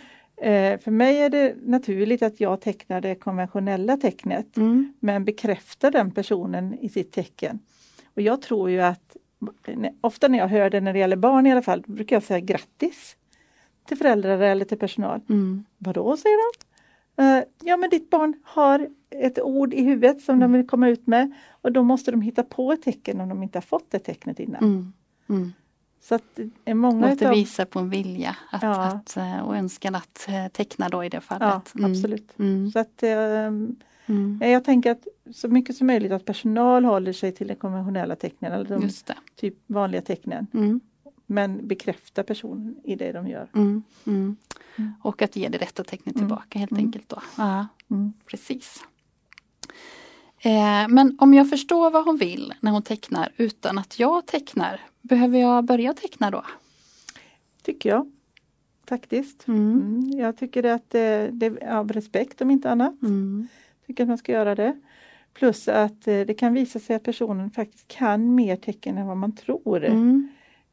eh, 0.73 0.79
för 0.79 0.91
mig 0.91 1.17
är 1.21 1.29
det 1.29 1.55
naturligt 1.65 2.21
att 2.23 2.39
jag 2.39 2.61
tecknar 2.61 3.01
det 3.01 3.15
konventionella 3.15 3.97
tecknet 3.97 4.57
Mm. 4.57 4.93
men 4.99 5.25
bekräftar 5.25 5.91
den 5.91 6.11
personen 6.11 6.73
i 6.81 6.89
sitt 6.89 7.11
tecken. 7.11 7.59
Och 8.15 8.21
jag 8.21 8.41
tror 8.41 8.69
ju 8.69 8.81
att 8.81 9.17
ofta 10.01 10.27
när 10.27 10.37
jag 10.39 10.47
hör 10.47 10.69
det 10.69 10.81
när 10.81 10.93
det 10.93 10.99
gäller 10.99 11.15
barn 11.15 11.45
i 11.47 11.51
alla 11.51 11.61
fall, 11.61 11.83
brukar 11.87 12.15
jag 12.15 12.23
säga 12.23 12.39
grattis 12.39 13.15
till 13.87 13.97
föräldrar 13.97 14.39
eller 14.39 14.65
till 14.65 14.77
personal. 14.79 15.21
Mm. 15.29 15.65
Vadå, 15.77 16.17
säger 16.17 16.37
de. 16.37 16.65
Eh, 17.23 17.43
ja 17.63 17.77
men 17.77 17.89
ditt 17.89 18.09
barn 18.09 18.33
har 18.43 18.89
ett 19.09 19.39
ord 19.39 19.73
i 19.73 19.83
huvudet 19.83 20.21
som 20.21 20.35
Mm. 20.35 20.51
de 20.51 20.57
vill 20.57 20.67
komma 20.67 20.89
ut 20.89 21.07
med 21.07 21.31
och 21.61 21.71
då 21.71 21.83
måste 21.83 22.11
de 22.11 22.21
hitta 22.21 22.43
på 22.43 22.71
ett 22.71 22.81
tecken 22.81 23.21
om 23.21 23.29
de 23.29 23.43
inte 23.43 23.57
har 23.57 23.61
fått 23.63 23.91
det 23.91 23.99
tecknet 23.99 24.39
innan. 24.39 24.63
Mm. 24.63 24.93
Mm. 25.29 25.53
Så 26.01 26.15
att 26.15 26.23
det 26.35 26.49
är 26.65 26.73
många 26.73 27.07
det 27.07 27.13
utav- 27.13 27.31
visar 27.33 27.65
på 27.65 27.79
en 27.79 27.89
vilja 27.89 28.35
att, 28.51 28.63
Ja. 28.63 28.85
att, 28.85 29.17
eh, 29.17 29.39
och 29.39 29.57
önskan 29.57 29.95
att 29.95 30.25
eh, 30.29 30.47
teckna 30.47 30.89
då 30.89 31.03
i 31.03 31.09
det 31.09 31.17
Ja, 31.17 31.21
fallet. 31.21 31.75
Mm. 31.75 31.91
absolut. 31.91 32.39
Mm. 32.39 32.71
Så 32.71 32.79
att, 32.79 33.03
ehm, 33.03 33.75
Mm. 34.05 34.39
jag 34.51 34.63
tänker 34.63 34.91
att 34.91 35.07
så 35.33 35.47
mycket 35.47 35.75
som 35.75 35.87
möjligt 35.87 36.11
att 36.11 36.25
personal 36.25 36.85
håller 36.85 37.13
sig 37.13 37.31
till 37.31 37.47
de 37.47 37.55
konventionella 37.55 38.15
tecknen 38.15 38.51
eller 38.51 38.65
de 38.65 38.89
typ 39.35 39.55
vanliga 39.67 40.01
tecknen. 40.01 40.47
Mm. 40.53 40.81
Men 41.25 41.67
bekräfta 41.67 42.23
personen 42.23 42.75
i 42.83 42.95
det 42.95 43.11
de 43.11 43.27
gör. 43.27 43.47
Mm. 43.53 43.83
Mm. 44.05 44.35
Mm. 44.75 44.93
Och 45.01 45.21
att 45.21 45.35
ge 45.35 45.47
det 45.47 45.57
rätta 45.57 45.83
tecknet 45.83 46.15
Mm. 46.15 46.27
tillbaka 46.27 46.59
helt 46.59 46.73
enkelt 46.73 47.09
då. 47.09 47.21
Ja. 47.37 47.67
Precis. 48.25 48.83
Eh, 50.39 50.87
men 50.89 51.17
om 51.19 51.33
jag 51.33 51.49
förstår 51.49 51.91
vad 51.91 52.05
hon 52.05 52.17
vill 52.17 52.53
när 52.59 52.71
hon 52.71 52.81
tecknar 52.81 53.31
utan 53.37 53.77
att 53.77 53.99
jag 53.99 54.25
tecknar, 54.25 54.81
behöver 55.01 55.39
jag 55.39 55.63
börja 55.65 55.93
teckna 55.93 56.31
då? 56.31 56.43
Tycker 57.63 57.89
jag. 57.89 58.11
Faktiskt. 58.87 59.47
Mm. 59.47 59.71
Mm. 59.71 60.19
Jag 60.19 60.37
tycker 60.37 60.63
att 60.63 60.89
det, 60.89 61.29
det 61.33 61.45
är 61.45 61.77
av 61.77 61.91
respekt 61.93 62.41
om 62.41 62.51
inte 62.51 62.71
annat. 62.71 63.01
Mm. 63.01 63.47
Tycker 63.87 64.03
att 64.03 64.09
man 64.09 64.17
ska 64.17 64.31
göra 64.31 64.55
det. 64.55 64.79
Plus 65.33 65.67
att 65.67 66.07
eh, 66.07 66.21
det 66.21 66.33
kan 66.33 66.53
visa 66.53 66.79
sig 66.79 66.95
att 66.95 67.03
personen 67.03 67.51
faktiskt 67.51 67.87
kan 67.87 68.35
mer 68.35 68.55
tecken 68.55 68.97
än 68.97 69.07
vad 69.07 69.17
man 69.17 69.35
tror. 69.35 69.85
Mm. 69.85 70.29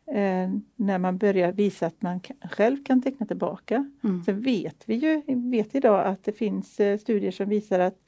Eh, 0.07 0.51
när 0.77 0.99
man 0.99 1.19
börjar 1.19 1.53
visa 1.53 1.87
att 1.87 2.03
man 2.03 2.21
själv 2.51 2.85
kan 2.85 3.03
teckna 3.03 3.27
tillbaka. 3.27 3.91
Mm. 4.05 4.23
Sen 4.25 4.41
vet 4.41 4.83
vi 4.87 4.95
ju 4.95 5.23
vet 5.27 5.75
idag 5.75 6.07
att 6.07 6.25
det 6.25 6.33
finns 6.33 6.81
eh, 6.81 6.99
studier 6.99 7.31
som 7.31 7.49
visar 7.49 7.81
att 7.81 7.99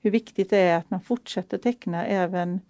hur 0.00 0.10
viktigt 0.10 0.50
det 0.50 0.56
är 0.58 0.78
att 0.78 0.90
man 0.90 1.00
fortsätter 1.00 1.58
teckna 1.58 2.06
även, 2.06 2.60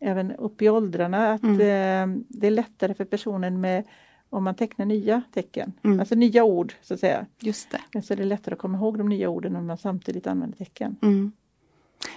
även 0.00 0.32
upp 0.32 0.62
i 0.62 0.68
åldrarna. 0.68 1.32
Att 1.32 1.42
Mm. 1.42 2.24
det 2.28 2.46
är 2.46 2.50
lättare 2.50 2.94
för 2.94 3.04
personen 3.04 3.60
med 3.60 3.84
om 4.32 4.44
man 4.44 4.54
tecknar 4.54 4.86
nya 4.86 5.22
tecken, 5.34 5.72
Mm. 5.84 6.00
alltså 6.00 6.14
nya 6.14 6.44
ord 6.44 6.74
så 6.82 6.94
att 6.94 7.00
säga. 7.00 7.26
Just 7.40 7.68
det. 7.92 8.02
Så 8.02 8.12
är 8.12 8.16
det 8.16 8.24
lättare 8.24 8.52
att 8.52 8.58
komma 8.58 8.78
ihåg 8.78 8.98
de 8.98 9.08
nya 9.08 9.28
orden 9.28 9.56
om 9.56 9.66
man 9.66 9.78
samtidigt 9.78 10.26
använder 10.26 10.58
tecken. 10.58 10.96
Mm. 11.02 11.32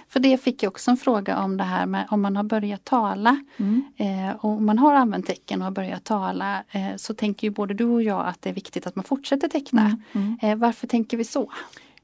För 0.08 0.20
det 0.20 0.38
fick 0.38 0.62
jag 0.62 0.70
också 0.70 0.90
en 0.90 0.96
fråga 0.96 1.38
om 1.42 1.56
det 1.56 1.64
här 1.64 1.86
med 1.86 2.06
om 2.10 2.22
man 2.22 2.36
har 2.36 2.44
börjat 2.44 2.84
tala 2.84 3.44
Mm. 3.56 3.82
eh, 3.96 4.36
och 4.36 4.50
om 4.50 4.66
man 4.66 4.78
har 4.78 4.94
använt 4.94 5.26
tecken 5.26 5.60
och 5.60 5.64
har 5.64 5.72
börjat 5.72 6.04
tala 6.04 6.64
eh, 6.70 6.96
så 6.96 7.14
tänker 7.14 7.46
ju 7.46 7.50
både 7.50 7.74
du 7.74 7.84
och 7.84 8.02
jag 8.02 8.26
att 8.26 8.42
det 8.42 8.48
är 8.50 8.54
viktigt 8.54 8.86
att 8.86 8.96
man 8.96 9.04
fortsätter 9.04 9.48
teckna. 9.48 9.82
Mm. 9.82 9.98
Mm. 10.12 10.38
Eh, 10.42 10.56
varför 10.58 10.86
tänker 10.86 11.16
vi 11.16 11.24
så? 11.24 11.50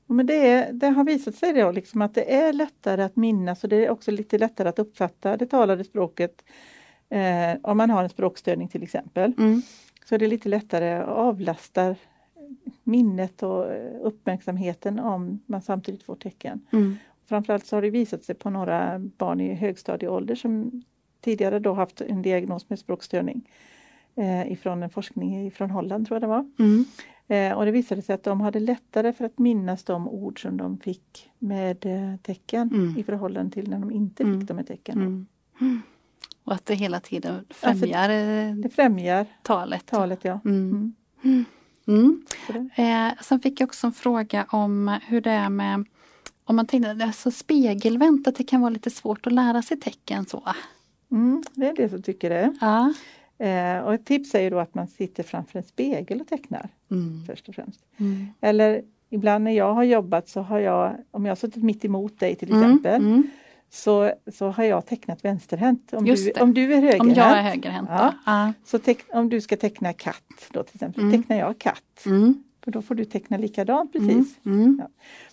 Men 0.06 0.26
det, 0.26 0.48
är, 0.48 0.72
det 0.72 0.88
har 0.88 1.04
visat 1.04 1.34
sig 1.34 1.52
då 1.52 1.72
liksom 1.72 2.02
att 2.02 2.14
det 2.14 2.34
är 2.34 2.52
lättare 2.52 3.02
att 3.02 3.16
minnas 3.16 3.62
och 3.64 3.68
det 3.70 3.76
är 3.86 3.90
också 3.90 4.10
lite 4.10 4.38
lättare 4.38 4.68
att 4.68 4.78
uppfatta 4.78 5.36
det 5.36 5.46
talade 5.46 5.84
språket 5.84 6.44
eh, 7.08 7.58
om 7.62 7.76
man 7.76 7.90
har 7.90 8.02
en 8.02 8.08
språkstörning 8.10 8.68
till 8.68 8.82
exempel. 8.82 9.32
Mm. 9.38 9.62
Så 10.04 10.14
är 10.14 10.18
det 10.18 10.26
lite 10.26 10.48
lättare 10.48 10.92
att 10.92 11.08
avlasta 11.08 11.94
minnet 12.84 13.42
och 13.42 13.66
uppmärksamheten 14.02 14.98
om 14.98 15.40
man 15.46 15.62
samtidigt 15.62 16.02
får 16.02 16.16
tecken. 16.16 16.60
Mm. 16.72 16.96
Framförallt 17.26 17.66
så 17.66 17.76
har 17.76 17.82
det 17.82 17.90
visat 17.90 18.24
sig 18.24 18.34
på 18.34 18.50
några 18.50 18.98
barn 18.98 19.40
i 19.40 19.54
högstadieålder 19.54 20.34
som 20.34 20.82
tidigare 21.20 21.58
då 21.58 21.72
haft 21.72 22.00
en 22.00 22.22
diagnos 22.22 22.68
med 22.70 22.78
språkstörning 22.78 23.48
eh, 24.14 24.52
ifrån 24.52 24.82
en 24.82 24.90
forskning 24.90 25.50
från 25.50 25.70
Holland 25.70 26.06
tror 26.06 26.14
jag 26.16 26.22
det 26.22 26.26
var. 26.26 26.50
Mm. 26.58 26.84
Eh, 27.28 27.58
och 27.58 27.64
det 27.64 27.70
visade 27.70 28.02
sig 28.02 28.14
att 28.14 28.22
de 28.22 28.40
hade 28.40 28.60
lättare 28.60 29.12
för 29.12 29.24
att 29.24 29.38
minnas 29.38 29.84
de 29.84 30.08
ord 30.08 30.42
som 30.42 30.56
de 30.56 30.78
fick 30.78 31.30
med 31.38 31.86
eh, 31.86 32.16
tecken 32.22 32.70
Mm. 32.74 32.98
i 32.98 33.02
förhållande 33.02 33.52
till 33.52 33.70
när 33.70 33.78
de 33.78 33.90
inte 33.90 34.22
Mm. 34.22 34.40
fick 34.40 34.48
dem 34.48 34.56
med 34.56 34.66
tecken. 34.66 35.26
Och 36.44 36.52
att 36.54 36.66
det 36.66 36.74
hela 36.74 37.00
tiden 37.00 37.44
främjar 37.50 38.08
eh, 38.10 38.54
Det 38.54 38.68
främjar 38.68 39.26
talet. 39.42 39.86
talet 39.86 40.18
ja. 40.22 40.40
Mm. 40.44 40.94
Mm. 41.24 41.44
Mm. 41.86 42.24
Eh, 42.76 43.12
sen 43.22 43.40
fick 43.40 43.60
jag 43.60 43.66
också 43.66 43.86
en 43.86 43.92
fråga 43.92 44.46
om 44.50 44.98
hur 45.06 45.20
det 45.20 45.30
är 45.30 45.48
med 45.48 45.84
om 46.44 46.56
man 46.56 46.66
tänkte 46.66 47.04
alltså 47.04 47.30
spegelvänt, 47.30 48.28
att 48.28 48.34
det 48.36 48.44
kan 48.44 48.60
vara 48.60 48.70
lite 48.70 48.90
svårt 48.90 49.26
att 49.26 49.32
lära 49.32 49.62
sig 49.62 49.80
tecken 49.80 50.26
så. 50.26 50.42
Mm, 51.10 51.42
det 51.54 51.66
är 51.68 51.74
det 51.76 51.88
som 51.88 52.02
tycker 52.02 52.30
det. 52.30 52.54
Ja. 52.60 52.92
Eh, 53.46 53.78
och 53.78 53.94
ett 53.94 54.04
tips 54.06 54.34
är 54.34 54.40
ju 54.40 54.50
då 54.50 54.58
att 54.58 54.74
man 54.74 54.88
sitter 54.88 55.22
framför 55.22 55.58
en 55.58 55.64
spegel 55.64 56.20
och 56.20 56.26
tecknar 56.28 56.68
Mm. 56.90 57.24
först 57.26 57.48
och 57.48 57.54
främst. 57.54 57.80
Mm. 57.96 58.26
Eller 58.40 58.82
ibland 59.10 59.44
när 59.44 59.50
jag 59.52 59.74
har 59.74 59.84
jobbat 59.84 60.28
så 60.28 60.40
har 60.40 60.58
jag, 60.58 60.96
om 61.10 61.24
jag 61.24 61.30
har 61.30 61.36
suttit 61.36 61.62
mitt 61.62 61.84
emot 61.84 62.20
dig 62.20 62.34
till 62.34 62.50
Mm. 62.52 62.62
exempel, 62.62 63.02
Mm. 63.02 63.22
Så, 63.72 64.12
så 64.32 64.48
har 64.48 64.64
jag 64.64 64.86
tecknat 64.86 65.24
vänsterhänt. 65.24 65.92
Om, 65.92 66.04
du, 66.04 66.32
om 66.40 66.54
du 66.54 66.62
är 66.74 66.76
Om 66.76 66.82
högerhänt, 66.82 67.16
jag 67.16 67.38
är 67.38 67.42
högerhänt. 67.42 67.88
Ja. 67.92 68.14
Ja. 68.26 68.52
så 68.64 68.78
teck, 68.78 68.98
om 69.08 69.28
du 69.28 69.40
ska 69.40 69.56
teckna 69.56 69.92
katt 69.92 70.48
då 70.50 70.62
till 70.62 70.76
exempel, 70.76 71.02
Mm. 71.02 71.20
tecknar 71.22 71.36
jag 71.36 71.58
katt. 71.58 72.02
Mm. 72.06 72.42
För 72.64 72.70
då 72.70 72.82
får 72.82 72.94
du 72.94 73.04
teckna 73.04 73.36
likadant 73.36 73.92
precis. 73.92 74.10
Mm. 74.44 74.62
Mm. 74.62 74.80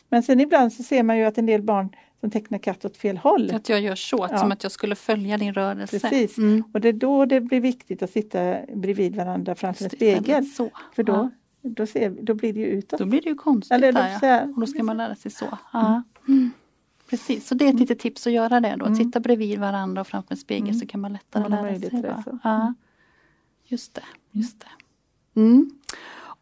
Men 0.10 0.24
sen 0.24 0.40
ibland 0.40 0.74
så 0.74 0.84
ser 0.84 1.04
man 1.04 1.18
ju 1.18 1.24
att 1.24 1.38
en 1.38 1.46
del 1.46 1.62
barn 1.62 1.90
som 2.20 2.32
tecknar 2.32 2.58
katt 2.58 2.86
åt 2.86 2.98
fel 2.98 3.18
håll. 3.18 3.52
Att 3.56 3.70
jag 3.70 3.82
gör 3.82 3.96
så, 3.96 4.28
Ja. 4.32 4.38
som 4.38 4.52
att 4.52 4.64
jag 4.64 4.72
skulle 4.72 4.96
följa 4.96 5.38
din 5.38 5.54
rörelse. 5.54 6.00
Precis. 6.00 6.38
Mm. 6.38 6.64
Och 6.74 6.82
det 6.82 6.90
är 6.90 6.94
då 6.94 7.26
det 7.26 7.42
blir 7.42 7.62
viktigt 7.62 8.04
att 8.04 8.10
sitta 8.10 8.58
bredvid 8.76 9.16
varandra 9.16 9.56
framför 9.56 9.84
en 9.84 9.90
spegel. 9.90 10.46
Så. 10.46 10.70
För 10.96 11.04
då, 11.04 11.14
Ja. 11.14 11.30
då, 11.70 11.86
ser, 11.86 12.10
då 12.22 12.34
blir 12.34 12.54
det 12.54 12.60
ju 12.60 12.66
utåt. 12.66 13.00
Då 13.00 13.06
blir 13.06 13.22
det 13.22 13.30
ju 13.30 13.36
konstigt 13.36 13.72
Eller 13.72 13.92
där, 13.94 14.18
ja. 14.22 14.42
Och 14.44 14.60
då 14.60 14.68
ska 14.68 14.84
man 14.84 14.98
lära 14.98 15.16
sig 15.16 15.32
så. 15.32 15.46
Ja. 15.74 16.04
Mm. 16.28 16.52
Precis, 17.10 17.48
så 17.48 17.56
det 17.56 17.66
är 17.66 17.70
ett 17.70 17.80
litet 17.80 18.00
tips 18.00 18.28
att 18.28 18.34
göra 18.34 18.60
det 18.60 18.76
då. 18.80 18.86
Mm. 18.86 18.98
Sitta 18.98 19.20
bredvid 19.20 19.60
varandra 19.60 20.02
och 20.02 20.08
framför 20.08 20.32
en 20.34 20.38
spegel 20.38 20.68
Mm. 20.70 20.80
så 20.80 20.88
kan 20.88 21.00
man 21.02 21.14
lättare 21.14 21.50
man 21.50 21.52
lära 21.52 21.80
sig. 21.80 21.90
det, 22.02 22.22
så. 22.26 22.40
Ja. 22.44 22.74
Just 23.68 23.94
det, 23.94 24.04
just 24.32 24.60
det. 24.60 25.40
Mm. 25.42 25.72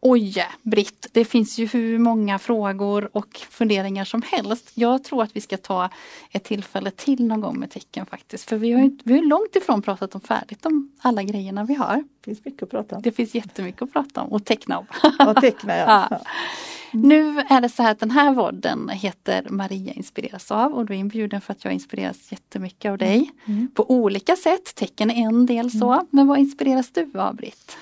Oj, 0.00 0.34
Britt, 0.62 1.06
det 1.12 1.24
finns 1.24 1.58
ju 1.58 1.66
hur 1.66 1.98
många 1.98 2.38
frågor 2.38 3.10
och 3.16 3.36
funderingar 3.50 4.04
som 4.04 4.22
helst. 4.22 4.70
Jag 4.74 5.04
tror 5.04 5.22
att 5.22 5.36
vi 5.36 5.40
ska 5.40 5.56
ta 5.56 5.90
ett 6.30 6.44
tillfälle 6.44 6.90
till 6.90 7.24
någon 7.26 7.40
gång 7.40 7.58
med 7.58 7.70
tecken 7.70 8.06
faktiskt. 8.06 8.48
För 8.48 8.56
vi 8.56 8.72
har 8.72 8.82
ju 8.82 8.98
vi 9.04 9.14
har 9.16 9.22
långt 9.24 9.56
ifrån 9.56 9.82
pratat 9.82 10.14
om 10.14 10.20
färdigt 10.20 10.66
om 10.66 10.92
alla 11.00 11.22
grejerna 11.22 11.64
vi 11.64 11.74
har. 11.74 11.96
Det 11.96 12.24
finns 12.24 12.44
mycket 12.44 12.62
att 12.62 12.70
prata 12.70 12.96
om. 12.96 13.02
Det 13.02 13.12
finns 13.12 13.34
jättemycket 13.34 13.82
att 13.82 13.92
prata 13.92 14.22
om 14.22 14.32
och 14.32 14.44
teckna 14.44 14.78
om. 14.78 14.86
Ja, 15.18 15.34
teckna 15.34 15.76
ja. 15.76 16.06
Ja. 16.10 16.20
Nu 16.92 17.40
är 17.40 17.60
det 17.60 17.68
så 17.68 17.82
här 17.82 17.92
att 17.92 17.98
den 17.98 18.10
här 18.10 18.34
vodden 18.34 18.88
heter 18.88 19.46
Maria 19.50 19.92
inspireras 19.92 20.50
av 20.50 20.74
och 20.74 20.86
du 20.86 20.94
är 20.94 20.98
inbjuden 20.98 21.40
för 21.40 21.52
att 21.52 21.64
jag 21.64 21.74
inspireras 21.74 22.32
jättemycket 22.32 22.90
av 22.90 22.98
dig. 22.98 23.30
Mm. 23.46 23.68
På 23.74 23.90
olika 23.90 24.36
sätt, 24.36 24.74
tecken 24.74 25.10
är 25.10 25.26
en 25.26 25.46
del 25.46 25.70
så. 25.70 26.06
Men 26.10 26.26
vad 26.26 26.38
inspireras 26.38 26.90
du 26.90 27.10
av 27.14 27.36
Britt? 27.36 27.76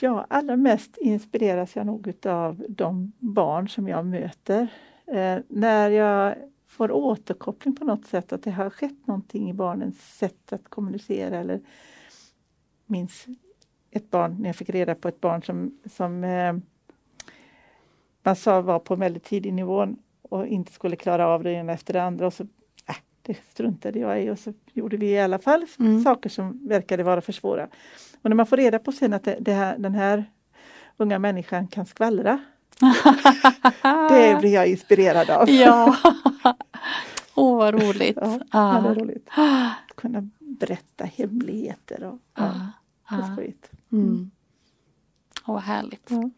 Ja, 0.00 0.26
allra 0.30 0.56
mest 0.56 0.96
inspireras 0.96 1.76
jag 1.76 1.86
nog 1.86 2.06
utav 2.06 2.64
de 2.68 3.12
barn 3.18 3.68
som 3.68 3.88
jag 3.88 4.06
möter. 4.06 4.68
Eh, 5.06 5.38
när 5.48 5.90
jag 5.90 6.34
får 6.68 6.92
återkoppling 6.92 7.76
på 7.76 7.84
något 7.84 8.06
sätt, 8.06 8.32
att 8.32 8.42
det 8.42 8.50
har 8.50 8.70
skett 8.70 9.06
någonting 9.06 9.50
i 9.50 9.54
barnens 9.54 10.16
sätt 10.18 10.52
att 10.52 10.68
kommunicera 10.68 11.38
eller 11.38 11.60
minns 12.86 13.26
ett 13.92 14.10
barn, 14.10 14.36
när 14.40 14.48
jag 14.48 14.56
fick 14.56 14.70
reda 14.70 14.94
på 14.94 15.08
ett 15.08 15.20
barn 15.20 15.42
som, 15.42 15.78
som 15.96 16.24
eh, 16.24 16.54
man 18.22 18.36
sa 18.36 18.60
var 18.60 18.78
på 18.78 18.94
en 18.94 19.00
väldigt 19.00 19.24
tidig 19.24 19.52
nivå 19.52 19.88
och 20.22 20.46
inte 20.46 20.72
skulle 20.72 20.96
klara 20.96 21.26
av 21.28 21.42
det 21.42 21.50
ena 21.50 21.72
efter 21.72 21.92
det 21.92 22.02
andra 22.02 22.26
och 22.26 22.32
så 22.34 22.42
äh, 22.88 22.96
det 23.22 23.36
struntade 23.50 23.98
jag 23.98 24.22
i 24.22 24.30
och 24.30 24.38
så 24.38 24.52
gjorde 24.72 24.96
vi 24.96 25.06
i 25.10 25.20
alla 25.20 25.38
fall 25.38 25.66
Mm. 25.78 26.02
saker 26.04 26.30
som 26.30 26.68
verkade 26.68 27.02
vara 27.02 27.20
för 27.20 27.32
svåra. 27.32 27.68
Och 28.22 28.30
när 28.30 28.34
man 28.36 28.46
får 28.46 28.56
reda 28.56 28.78
på 28.78 28.92
sen 28.92 29.12
att 29.12 29.24
det, 29.24 29.36
det 29.40 29.52
här, 29.52 29.78
den 29.78 29.94
här 29.94 30.24
unga 30.96 31.18
människan 31.18 31.68
kan 31.68 31.86
skvallra, 31.86 32.38
det 34.10 34.36
blir 34.40 34.54
jag 34.54 34.66
inspirerad 34.66 35.30
av. 35.30 35.50
Ja, 35.50 35.96
åh 37.34 37.56
vad 37.56 37.74
roligt. 37.82 38.18
Ja, 38.52 38.78
är 38.90 38.94
roligt. 38.94 39.28
Att 39.36 39.96
kunna 39.96 40.28
berätta 40.38 41.04
hemligheter 41.04 42.04
och 42.04 42.18
Ja, 42.34 42.52
det 43.16 43.22
är 43.26 43.32
skojigt. 43.32 43.70
Mm. 43.92 44.30
Åh, 45.46 45.54
vad 45.54 45.62
härligt. 45.62 46.06
Ja. 46.10 46.30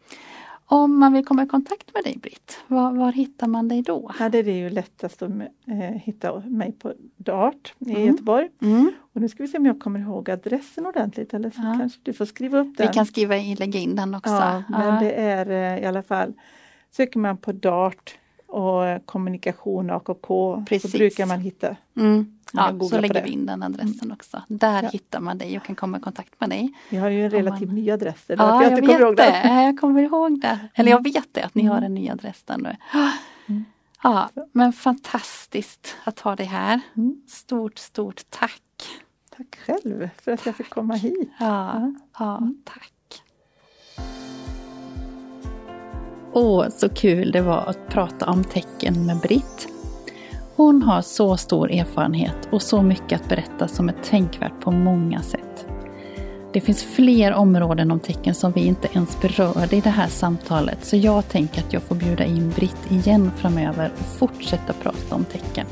Om 0.67 0.99
man 0.99 1.13
vill 1.13 1.25
komma 1.25 1.43
i 1.43 1.47
kontakt 1.47 1.93
med 1.93 2.03
dig 2.03 2.17
Britt, 2.21 2.59
var, 2.67 2.91
var 2.91 3.11
hittar 3.11 3.47
man 3.47 3.67
dig 3.67 3.81
då? 3.81 4.11
Ja, 4.19 4.29
det 4.29 4.37
är 4.39 4.43
ju 4.49 4.69
lättast 4.69 5.21
att 5.21 5.29
eh, 5.65 5.75
hitta 5.77 6.39
mig 6.39 6.71
på 6.71 6.93
Dart 7.17 7.73
i 7.79 7.89
Mm. 7.91 8.05
Göteborg. 8.07 8.49
Mm. 8.61 8.91
Och 9.13 9.21
nu 9.21 9.29
ska 9.29 9.43
vi 9.43 9.47
se 9.49 9.57
om 9.57 9.65
jag 9.65 9.79
kommer 9.79 9.99
ihåg 9.99 10.29
adressen 10.29 10.85
ordentligt 10.85 11.33
eller 11.33 11.49
så 11.49 11.61
Ja. 11.63 11.75
kanske 11.79 11.99
du 12.03 12.13
får 12.13 12.25
skriva 12.25 12.59
upp 12.59 12.67
Vi 12.67 12.83
den. 12.83 12.93
kan 12.93 13.05
skriva 13.05 13.37
in, 13.37 13.55
lägga 13.55 13.79
in 13.79 13.95
den 13.95 14.15
också. 14.15 14.31
ja, 14.33 14.63
men 14.69 15.03
det 15.03 15.11
är 15.11 15.49
eh, 15.75 15.83
i 15.83 15.85
alla 15.85 16.03
fall 16.03 16.33
Söker 16.91 17.19
man 17.19 17.37
på 17.37 17.51
Dart 17.51 18.17
och 18.47 19.05
kommunikation 19.05 19.89
AKK 19.89 20.63
Precis. 20.69 20.91
så 20.91 20.97
brukar 20.97 21.25
man 21.25 21.39
hitta. 21.39 21.75
Mm. 21.97 22.34
Ja, 22.55 22.79
så 22.89 23.01
lägger 23.01 23.23
vi 23.23 23.29
in 23.29 23.45
den 23.45 23.63
adressen 23.63 24.11
också. 24.11 24.41
Där 24.47 24.83
Ja. 24.83 24.89
hittar 24.89 25.19
man 25.19 25.37
dig 25.37 25.57
och 25.57 25.63
kan 25.63 25.75
komma 25.75 25.97
i 25.97 26.01
kontakt 26.01 26.39
med 26.39 26.49
dig. 26.49 26.73
Vi 26.89 26.97
har 26.97 27.09
ju 27.09 27.23
en 27.25 27.29
relativt 27.29 27.67
man- 27.69 27.75
ny 27.75 27.91
adress. 27.91 28.23
Det 28.27 28.33
Ja, 28.33 28.63
jag 28.63 28.71
jag 28.71 28.79
ihåg 29.01 29.15
vet 29.15 29.17
det. 29.17 29.63
Jag 29.63 29.79
kommer 29.79 30.01
ihåg 30.03 30.41
det. 30.41 30.59
Eller 30.75 30.91
jag 30.91 31.03
vet 31.03 31.27
det, 31.33 31.41
att 31.43 31.55
ni 31.55 31.63
har 31.63 31.81
en 31.81 31.93
ny 31.93 32.09
adress 32.09 32.43
där 32.45 32.57
nu. 32.57 32.75
Mm. 33.47 33.65
Ja, 34.03 34.29
men 34.51 34.73
fantastiskt 34.73 35.95
att 36.03 36.19
ha 36.19 36.35
dig 36.35 36.45
här. 36.45 36.79
Mm. 36.97 37.21
Stort, 37.27 37.77
stort 37.77 38.21
tack. 38.29 38.61
Tack 39.37 39.55
själv 39.65 40.09
för 40.21 40.31
att 40.31 40.45
jag 40.45 40.55
fick 40.55 40.69
komma 40.69 40.93
hit. 40.93 41.29
Ja, 41.39 41.93
ja 42.19 42.37
Mm. 42.37 42.57
tack. 42.65 42.91
Åh, 46.33 46.69
så 46.69 46.89
kul 46.89 47.31
det 47.31 47.41
var 47.41 47.57
att 47.67 47.87
prata 47.87 48.29
om 48.29 48.43
tecken 48.43 49.05
med 49.05 49.17
Britt. 49.17 49.67
Hon 50.57 50.81
har 50.81 51.01
så 51.01 51.37
stor 51.37 51.71
erfarenhet 51.71 52.47
och 52.51 52.61
så 52.61 52.81
mycket 52.81 53.21
att 53.21 53.29
berätta 53.29 53.67
som 53.67 53.89
är 53.89 53.95
tänkvärt 54.03 54.61
på 54.61 54.71
många 54.71 55.21
sätt. 55.21 55.65
Det 56.53 56.61
finns 56.61 56.83
fler 56.83 57.33
områden 57.33 57.91
om 57.91 57.99
tecken 57.99 58.35
som 58.35 58.51
vi 58.51 58.65
inte 58.65 58.87
ens 58.93 59.21
berörde 59.21 59.75
i 59.75 59.81
det 59.81 59.89
här 59.89 60.07
samtalet 60.07 60.85
så 60.85 60.95
jag 60.95 61.29
tänker 61.29 61.61
att 61.61 61.73
jag 61.73 61.81
får 61.81 61.95
bjuda 61.95 62.25
in 62.25 62.49
Britt 62.49 62.91
igen 62.91 63.31
framöver 63.37 63.91
och 63.99 64.05
fortsätta 64.05 64.73
prata 64.73 65.15
om 65.15 65.25
tecken. 65.25 65.67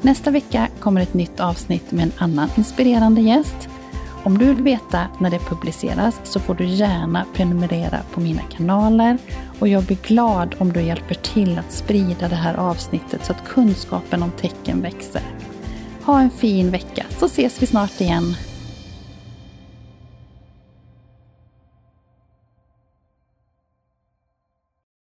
Nästa 0.00 0.30
vecka 0.30 0.68
kommer 0.80 1.00
ett 1.00 1.14
nytt 1.14 1.40
avsnitt 1.40 1.92
med 1.92 2.02
en 2.02 2.12
annan 2.18 2.48
inspirerande 2.56 3.20
gäst. 3.20 3.68
Om 4.24 4.38
du 4.38 4.44
vill 4.44 4.64
veta 4.64 5.06
när 5.20 5.30
det 5.30 5.38
publiceras 5.38 6.20
så 6.24 6.40
får 6.40 6.54
du 6.54 6.64
gärna 6.64 7.24
prenumerera 7.34 7.98
på 8.12 8.20
mina 8.20 8.42
kanaler 8.42 9.18
och 9.58 9.68
jag 9.68 9.84
blir 9.84 9.98
glad 10.02 10.54
om 10.58 10.72
du 10.72 10.80
hjälper 10.82 11.14
till 11.14 11.58
att 11.58 11.72
sprida 11.72 12.28
det 12.28 12.36
här 12.36 12.54
avsnittet 12.54 13.24
så 13.24 13.32
att 13.32 13.44
kunskapen 13.44 14.22
om 14.22 14.30
tecken 14.30 14.82
växer. 14.82 15.22
Ha 16.02 16.20
en 16.20 16.30
fin 16.30 16.70
vecka 16.70 17.06
så 17.18 17.26
ses 17.26 17.62
vi 17.62 17.66
snart 17.66 18.00
igen. 18.00 18.34